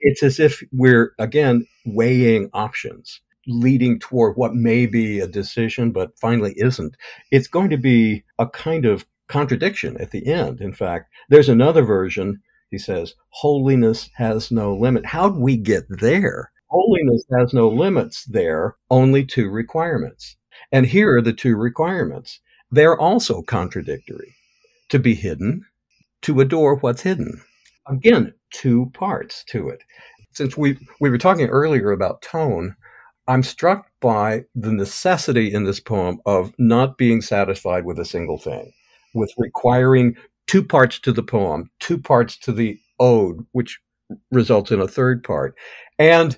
It's 0.00 0.22
as 0.22 0.40
if 0.40 0.62
we're, 0.72 1.12
again, 1.18 1.66
weighing 1.86 2.50
options, 2.52 3.20
leading 3.46 3.98
toward 3.98 4.36
what 4.36 4.54
may 4.54 4.86
be 4.86 5.20
a 5.20 5.26
decision, 5.28 5.92
but 5.92 6.18
finally 6.18 6.54
isn't. 6.56 6.96
It's 7.30 7.48
going 7.48 7.70
to 7.70 7.76
be 7.78 8.24
a 8.38 8.48
kind 8.48 8.84
of 8.84 9.06
contradiction 9.28 9.96
at 10.00 10.10
the 10.10 10.26
end. 10.26 10.60
In 10.60 10.72
fact, 10.72 11.10
there's 11.28 11.48
another 11.48 11.82
version 11.82 12.42
He 12.70 12.78
says, 12.78 13.14
Holiness 13.30 14.10
has 14.14 14.50
no 14.50 14.74
limit. 14.74 15.06
How'd 15.06 15.36
we 15.36 15.56
get 15.56 15.84
there? 15.88 16.52
Holiness 16.70 17.24
has 17.36 17.52
no 17.52 17.68
limits 17.68 18.24
there, 18.26 18.76
only 18.90 19.24
two 19.24 19.50
requirements. 19.50 20.36
And 20.70 20.86
here 20.86 21.16
are 21.16 21.22
the 21.22 21.32
two 21.32 21.56
requirements. 21.56 22.40
They're 22.70 22.98
also 22.98 23.42
contradictory 23.42 24.34
to 24.90 24.98
be 25.00 25.14
hidden, 25.14 25.64
to 26.22 26.40
adore 26.40 26.76
what's 26.76 27.02
hidden. 27.02 27.40
Again, 27.88 28.32
two 28.52 28.90
parts 28.94 29.44
to 29.48 29.68
it. 29.68 29.82
Since 30.32 30.56
we, 30.56 30.78
we 31.00 31.10
were 31.10 31.18
talking 31.18 31.48
earlier 31.48 31.90
about 31.90 32.22
tone, 32.22 32.76
I'm 33.26 33.42
struck 33.42 33.86
by 34.00 34.44
the 34.54 34.72
necessity 34.72 35.52
in 35.52 35.64
this 35.64 35.80
poem 35.80 36.20
of 36.24 36.52
not 36.58 36.98
being 36.98 37.20
satisfied 37.20 37.84
with 37.84 37.98
a 37.98 38.04
single 38.04 38.38
thing, 38.38 38.72
with 39.14 39.32
requiring 39.38 40.16
two 40.46 40.62
parts 40.62 41.00
to 41.00 41.12
the 41.12 41.22
poem, 41.22 41.70
two 41.80 41.98
parts 41.98 42.36
to 42.38 42.52
the 42.52 42.78
ode, 43.00 43.44
which 43.52 43.78
results 44.30 44.70
in 44.70 44.80
a 44.80 44.88
third 44.88 45.24
part. 45.24 45.56
And 45.98 46.36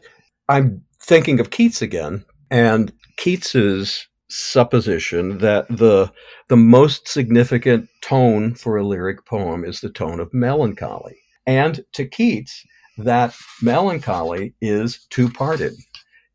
I'm 0.52 0.84
thinking 1.02 1.40
of 1.40 1.48
Keats 1.48 1.80
again, 1.80 2.26
and 2.50 2.92
Keats's 3.16 4.06
supposition 4.28 5.38
that 5.38 5.66
the 5.68 6.12
the 6.48 6.58
most 6.58 7.08
significant 7.08 7.88
tone 8.02 8.54
for 8.54 8.76
a 8.76 8.84
lyric 8.84 9.24
poem 9.24 9.64
is 9.64 9.80
the 9.80 9.88
tone 9.88 10.20
of 10.20 10.34
melancholy. 10.34 11.16
And 11.46 11.82
to 11.94 12.04
Keats, 12.06 12.66
that 12.98 13.34
melancholy 13.62 14.54
is 14.60 15.06
two-parted. 15.08 15.72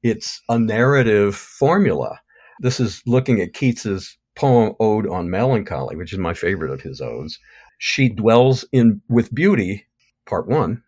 It's 0.02 0.42
a 0.50 0.58
narrative 0.58 1.36
formula. 1.36 2.20
This 2.60 2.80
is 2.80 3.04
looking 3.06 3.40
at 3.40 3.54
Keats's 3.54 4.18
poem 4.36 4.74
Ode 4.80 5.08
on 5.08 5.30
Melancholy, 5.30 5.96
which 5.96 6.12
is 6.12 6.18
my 6.18 6.34
favorite 6.34 6.72
of 6.72 6.82
his 6.82 7.02
odes. 7.02 7.38
She 7.78 8.10
dwells 8.10 8.66
in 8.72 9.00
with 9.10 9.36
beauty, 9.36 9.86
part 10.26 10.48
1, 10.48 10.82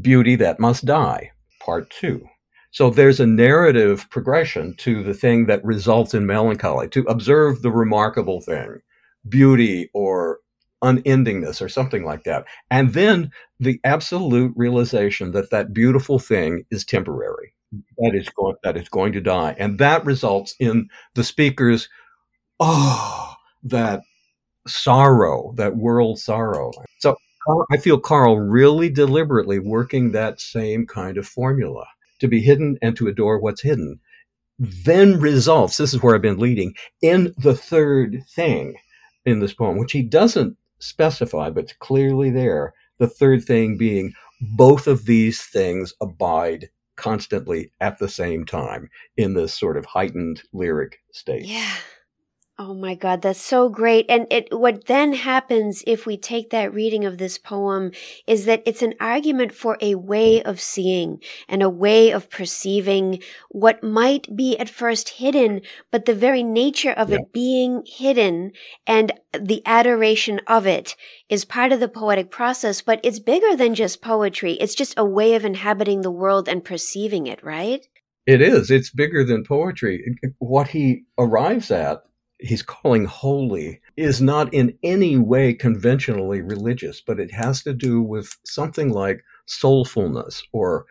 beauty 0.00 0.34
that 0.36 0.58
must 0.58 0.86
die, 0.86 1.31
part 1.64 1.90
2. 1.90 2.26
So 2.70 2.88
there's 2.88 3.20
a 3.20 3.26
narrative 3.26 4.08
progression 4.10 4.74
to 4.78 5.02
the 5.02 5.14
thing 5.14 5.46
that 5.46 5.64
results 5.64 6.14
in 6.14 6.26
melancholy, 6.26 6.88
to 6.88 7.02
observe 7.02 7.60
the 7.62 7.70
remarkable 7.70 8.40
thing, 8.40 8.78
beauty 9.28 9.90
or 9.92 10.38
unendingness 10.82 11.60
or 11.60 11.68
something 11.68 12.04
like 12.04 12.24
that. 12.24 12.44
And 12.70 12.94
then 12.94 13.30
the 13.60 13.78
absolute 13.84 14.52
realization 14.56 15.32
that 15.32 15.50
that 15.50 15.72
beautiful 15.72 16.18
thing 16.18 16.64
is 16.70 16.84
temporary, 16.84 17.54
that 17.98 18.14
is 18.14 18.28
going, 18.30 18.56
that 18.64 18.76
is 18.76 18.88
going 18.88 19.12
to 19.12 19.20
die. 19.20 19.54
And 19.58 19.78
that 19.78 20.04
results 20.04 20.54
in 20.58 20.88
the 21.14 21.24
speaker's, 21.24 21.88
oh, 22.58 23.34
that 23.64 24.00
sorrow, 24.66 25.52
that 25.56 25.76
world 25.76 26.18
sorrow. 26.18 26.72
I 27.70 27.76
feel 27.76 27.98
Carl 27.98 28.38
really 28.38 28.88
deliberately 28.88 29.58
working 29.58 30.12
that 30.12 30.40
same 30.40 30.86
kind 30.86 31.16
of 31.18 31.26
formula 31.26 31.84
to 32.20 32.28
be 32.28 32.40
hidden 32.40 32.78
and 32.82 32.96
to 32.96 33.08
adore 33.08 33.40
what's 33.40 33.62
hidden, 33.62 33.98
then 34.58 35.18
results, 35.18 35.76
this 35.76 35.92
is 35.92 36.02
where 36.02 36.14
I've 36.14 36.22
been 36.22 36.38
leading, 36.38 36.74
in 37.00 37.34
the 37.38 37.56
third 37.56 38.22
thing 38.34 38.76
in 39.24 39.40
this 39.40 39.54
poem, 39.54 39.78
which 39.78 39.92
he 39.92 40.02
doesn't 40.02 40.56
specify, 40.78 41.50
but 41.50 41.64
it's 41.64 41.72
clearly 41.74 42.30
there. 42.30 42.74
The 42.98 43.08
third 43.08 43.44
thing 43.44 43.76
being 43.76 44.12
both 44.40 44.86
of 44.86 45.06
these 45.06 45.42
things 45.42 45.92
abide 46.00 46.70
constantly 46.96 47.72
at 47.80 47.98
the 47.98 48.08
same 48.08 48.44
time 48.44 48.88
in 49.16 49.34
this 49.34 49.54
sort 49.54 49.76
of 49.76 49.84
heightened 49.84 50.42
lyric 50.52 51.00
state. 51.12 51.46
Yeah. 51.46 51.74
Oh 52.58 52.74
my 52.74 52.94
God, 52.94 53.22
that's 53.22 53.40
so 53.40 53.70
great. 53.70 54.04
And 54.10 54.26
it, 54.30 54.48
what 54.52 54.84
then 54.84 55.14
happens 55.14 55.82
if 55.86 56.04
we 56.04 56.18
take 56.18 56.50
that 56.50 56.72
reading 56.72 57.04
of 57.06 57.16
this 57.16 57.38
poem 57.38 57.92
is 58.26 58.44
that 58.44 58.62
it's 58.66 58.82
an 58.82 58.92
argument 59.00 59.54
for 59.54 59.78
a 59.80 59.94
way 59.94 60.42
of 60.42 60.60
seeing 60.60 61.20
and 61.48 61.62
a 61.62 61.70
way 61.70 62.10
of 62.10 62.28
perceiving 62.28 63.22
what 63.48 63.82
might 63.82 64.36
be 64.36 64.58
at 64.58 64.68
first 64.68 65.08
hidden, 65.08 65.62
but 65.90 66.04
the 66.04 66.14
very 66.14 66.42
nature 66.42 66.92
of 66.92 67.08
yeah. 67.08 67.16
it 67.16 67.32
being 67.32 67.84
hidden 67.86 68.52
and 68.86 69.12
the 69.32 69.62
adoration 69.64 70.38
of 70.46 70.66
it 70.66 70.94
is 71.30 71.46
part 71.46 71.72
of 71.72 71.80
the 71.80 71.88
poetic 71.88 72.30
process, 72.30 72.82
but 72.82 73.00
it's 73.02 73.18
bigger 73.18 73.56
than 73.56 73.74
just 73.74 74.02
poetry. 74.02 74.52
It's 74.54 74.74
just 74.74 74.92
a 74.98 75.06
way 75.06 75.34
of 75.34 75.46
inhabiting 75.46 76.02
the 76.02 76.10
world 76.10 76.50
and 76.50 76.62
perceiving 76.62 77.26
it, 77.26 77.42
right? 77.42 77.86
It 78.26 78.42
is. 78.42 78.70
It's 78.70 78.90
bigger 78.90 79.24
than 79.24 79.42
poetry. 79.42 80.04
What 80.38 80.68
he 80.68 81.04
arrives 81.18 81.70
at 81.70 82.02
he's 82.42 82.62
calling 82.62 83.04
holy 83.04 83.80
is 83.96 84.20
not 84.20 84.52
in 84.52 84.76
any 84.82 85.16
way 85.16 85.54
conventionally 85.54 86.40
religious, 86.40 87.00
but 87.00 87.20
it 87.20 87.30
has 87.30 87.62
to 87.62 87.72
do 87.72 88.02
with 88.02 88.36
something 88.44 88.90
like 88.90 89.22
soulfulness 89.46 90.42
or 90.52 90.86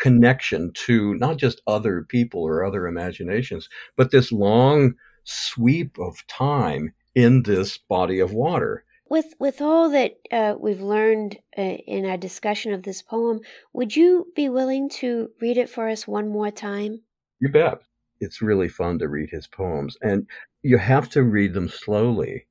connection 0.00 0.72
to 0.74 1.14
not 1.14 1.36
just 1.36 1.62
other 1.66 2.02
people 2.02 2.42
or 2.42 2.64
other 2.64 2.86
imaginations, 2.86 3.68
but 3.96 4.10
this 4.10 4.32
long 4.32 4.94
sweep 5.24 5.98
of 5.98 6.26
time 6.26 6.92
in 7.14 7.42
this 7.44 7.78
body 7.78 8.18
of 8.18 8.32
water. 8.32 8.84
With 9.08 9.34
with 9.38 9.60
all 9.60 9.90
that 9.90 10.14
uh, 10.32 10.54
we've 10.58 10.80
learned 10.80 11.36
uh, 11.56 11.62
in 11.62 12.06
our 12.06 12.16
discussion 12.16 12.72
of 12.72 12.82
this 12.82 13.02
poem, 13.02 13.40
would 13.72 13.94
you 13.94 14.32
be 14.34 14.48
willing 14.48 14.88
to 15.00 15.30
read 15.40 15.56
it 15.56 15.68
for 15.68 15.88
us 15.88 16.08
one 16.08 16.28
more 16.28 16.50
time? 16.50 17.02
You 17.38 17.50
bet. 17.50 17.82
It's 18.20 18.42
really 18.42 18.68
fun 18.68 18.98
to 19.00 19.08
read 19.08 19.30
his 19.30 19.46
poems, 19.46 19.96
and 20.02 20.26
you 20.62 20.78
have 20.78 21.08
to 21.10 21.22
read 21.22 21.52
them 21.52 21.68
slowly 21.68 22.46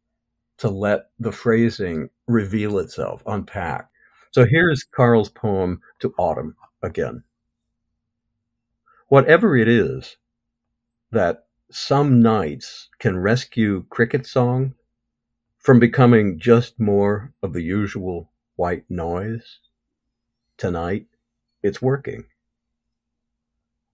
to 0.57 0.69
let 0.69 1.09
the 1.19 1.31
phrasing 1.31 2.09
reveal 2.27 2.77
itself, 2.79 3.23
unpack. 3.25 3.89
So 4.31 4.45
here's 4.45 4.83
Carl's 4.83 5.29
poem 5.29 5.81
to 5.99 6.13
Autumn 6.17 6.55
again. 6.81 7.23
Whatever 9.07 9.55
it 9.57 9.67
is 9.67 10.17
that 11.11 11.45
some 11.71 12.21
nights 12.21 12.89
can 12.99 13.17
rescue 13.17 13.85
cricket 13.89 14.25
song 14.25 14.75
from 15.57 15.79
becoming 15.79 16.39
just 16.39 16.79
more 16.79 17.33
of 17.41 17.53
the 17.53 17.61
usual 17.61 18.31
white 18.55 18.83
noise, 18.89 19.59
tonight 20.57 21.07
it's 21.61 21.81
working. 21.81 22.25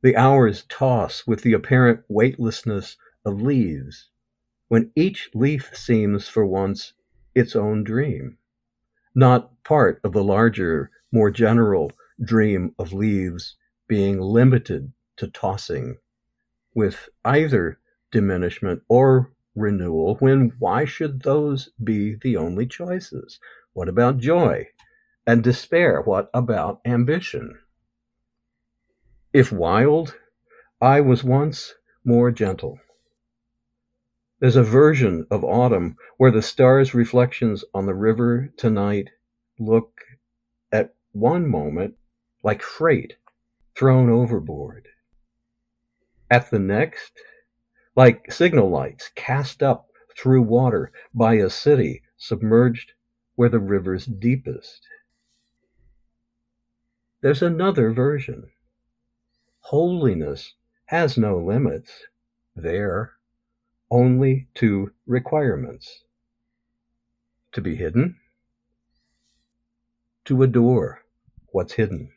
The 0.02 0.16
hours 0.16 0.64
toss 0.70 1.28
with 1.28 1.42
the 1.42 1.52
apparent 1.52 2.06
weightlessness 2.08 2.96
of 3.26 3.42
leaves, 3.42 4.10
when 4.70 4.94
each 4.96 5.30
leaf 5.36 5.76
seems 5.76 6.26
for 6.30 6.46
once 6.46 6.94
its 7.36 7.54
own 7.54 7.84
dream, 7.84 8.38
not 9.14 9.62
part 9.66 10.00
of 10.06 10.14
the 10.14 10.24
larger, 10.24 10.90
more 11.12 11.30
general 11.30 11.92
dream 12.24 12.74
of 12.80 12.94
leaves 12.94 13.58
being 13.90 14.22
limited 14.22 14.94
to 15.18 15.28
tossing, 15.28 15.98
with 16.74 17.10
either 17.26 17.78
diminishment 18.10 18.82
or 18.88 19.34
renewal, 19.54 20.16
when 20.20 20.54
why 20.60 20.86
should 20.86 21.24
those 21.24 21.72
be 21.84 22.16
the 22.16 22.38
only 22.38 22.66
choices? 22.66 23.38
What 23.74 23.90
about 23.90 24.20
joy 24.20 24.70
and 25.28 25.44
despair? 25.44 26.02
What 26.02 26.30
about 26.34 26.80
ambition? 26.86 27.60
If 29.32 29.52
wild, 29.52 30.15
I 30.82 31.02
was 31.02 31.24
once 31.24 31.76
more 32.04 32.32
gentle. 32.32 32.80
There's 34.39 34.56
a 34.56 34.63
version 34.63 35.28
of 35.30 35.44
autumn 35.44 35.98
where 36.18 36.32
the 36.32 36.42
stars' 36.42 36.96
reflections 36.96 37.63
on 37.72 37.86
the 37.86 37.94
river 37.94 38.52
tonight 38.58 39.12
look 39.60 40.02
at 40.72 40.96
one 41.12 41.48
moment 41.48 41.96
like 42.42 42.63
freight 42.63 43.18
thrown 43.76 44.10
overboard. 44.10 44.88
At 46.32 46.50
the 46.50 46.58
next, 46.58 47.12
like 47.96 48.32
signal 48.32 48.72
lights 48.72 49.12
cast 49.13 49.62
up 49.62 49.92
through 50.18 50.42
water 50.42 50.92
by 51.13 51.36
a 51.36 51.52
city 51.52 52.02
submerged 52.18 52.94
where 53.36 53.50
the 53.50 53.60
river's 53.60 54.08
deepest. 54.08 54.88
There's 57.22 57.44
another 57.44 57.92
version 57.92 58.50
Holiness 59.62 60.54
has 60.86 61.17
no 61.17 61.38
limits 61.38 61.91
there, 62.56 63.13
only 63.91 64.48
two 64.56 64.91
requirements 65.06 66.04
to 67.52 67.62
be 67.62 67.76
hidden, 67.76 68.17
to 70.26 70.43
adore 70.43 71.04
what's 71.52 71.74
hidden. 71.74 72.12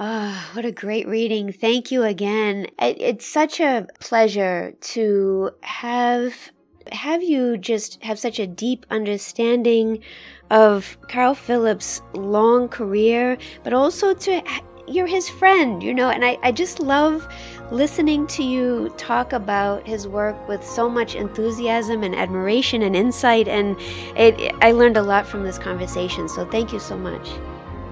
Ah, 0.00 0.50
oh, 0.52 0.56
what 0.56 0.64
a 0.64 0.72
great 0.72 1.08
reading. 1.08 1.52
Thank 1.52 1.90
you 1.90 2.04
again. 2.04 2.66
It's 2.78 3.26
such 3.26 3.58
a 3.58 3.86
pleasure 3.98 4.72
to 4.80 5.50
have 5.62 6.52
have 6.92 7.22
you 7.22 7.58
just 7.58 8.02
have 8.02 8.18
such 8.18 8.38
a 8.38 8.46
deep 8.46 8.86
understanding 8.90 10.02
of 10.50 10.96
Carl 11.08 11.34
Phillips' 11.34 12.00
long 12.14 12.68
career, 12.68 13.36
but 13.62 13.72
also 13.72 14.14
to 14.14 14.42
you're 14.88 15.06
his 15.06 15.28
friend, 15.28 15.82
you 15.82 15.92
know, 15.94 16.10
and 16.10 16.24
I, 16.24 16.38
I 16.42 16.52
just 16.52 16.80
love 16.80 17.26
listening 17.70 18.26
to 18.28 18.42
you 18.42 18.92
talk 18.96 19.32
about 19.32 19.86
his 19.86 20.08
work 20.08 20.48
with 20.48 20.64
so 20.64 20.88
much 20.88 21.14
enthusiasm 21.14 22.02
and 22.02 22.14
admiration 22.14 22.82
and 22.82 22.96
insight. 22.96 23.48
And 23.48 23.76
it, 24.16 24.54
I 24.62 24.72
learned 24.72 24.96
a 24.96 25.02
lot 25.02 25.26
from 25.26 25.44
this 25.44 25.58
conversation. 25.58 26.28
So 26.28 26.44
thank 26.46 26.72
you 26.72 26.78
so 26.78 26.96
much. 26.96 27.28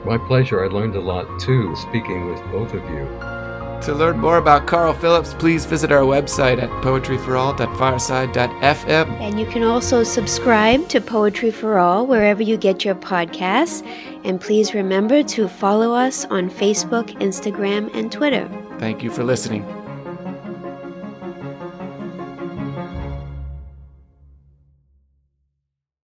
My 0.05 0.19
pleasure. 0.19 0.65
I 0.65 0.69
learned 0.69 0.95
a 0.97 1.01
lot 1.01 1.27
too, 1.41 1.75
speaking 1.77 2.27
with 2.31 2.41
both 2.53 2.73
of 2.73 2.83
you. 2.91 3.36
To 3.83 3.95
learn 3.95 4.19
more 4.19 4.39
about 4.39 4.67
Carl 4.67 4.95
Phillips, 4.95 5.35
please 5.35 5.65
visit 5.65 5.93
our 5.93 6.03
website 6.03 6.61
at 6.63 6.71
poetryforall.fireside.fm. 6.83 9.21
And 9.21 9.39
you 9.39 9.47
can 9.47 9.63
also 9.63 10.03
subscribe 10.03 10.89
to 10.89 11.01
Poetry 11.01 11.51
for 11.51 11.79
All 11.79 12.07
wherever 12.07 12.43
you 12.43 12.57
get 12.57 12.83
your 12.85 12.95
podcasts. 12.95 13.87
And 14.25 14.41
please 14.41 14.73
remember 14.75 15.23
to 15.25 15.47
follow 15.47 15.93
us 15.93 16.25
on 16.27 16.49
Facebook, 16.51 17.11
Instagram, 17.21 17.95
and 17.95 18.11
Twitter. 18.11 18.49
Thank 18.79 19.03
you 19.03 19.11
for 19.11 19.25
listening. 19.25 19.76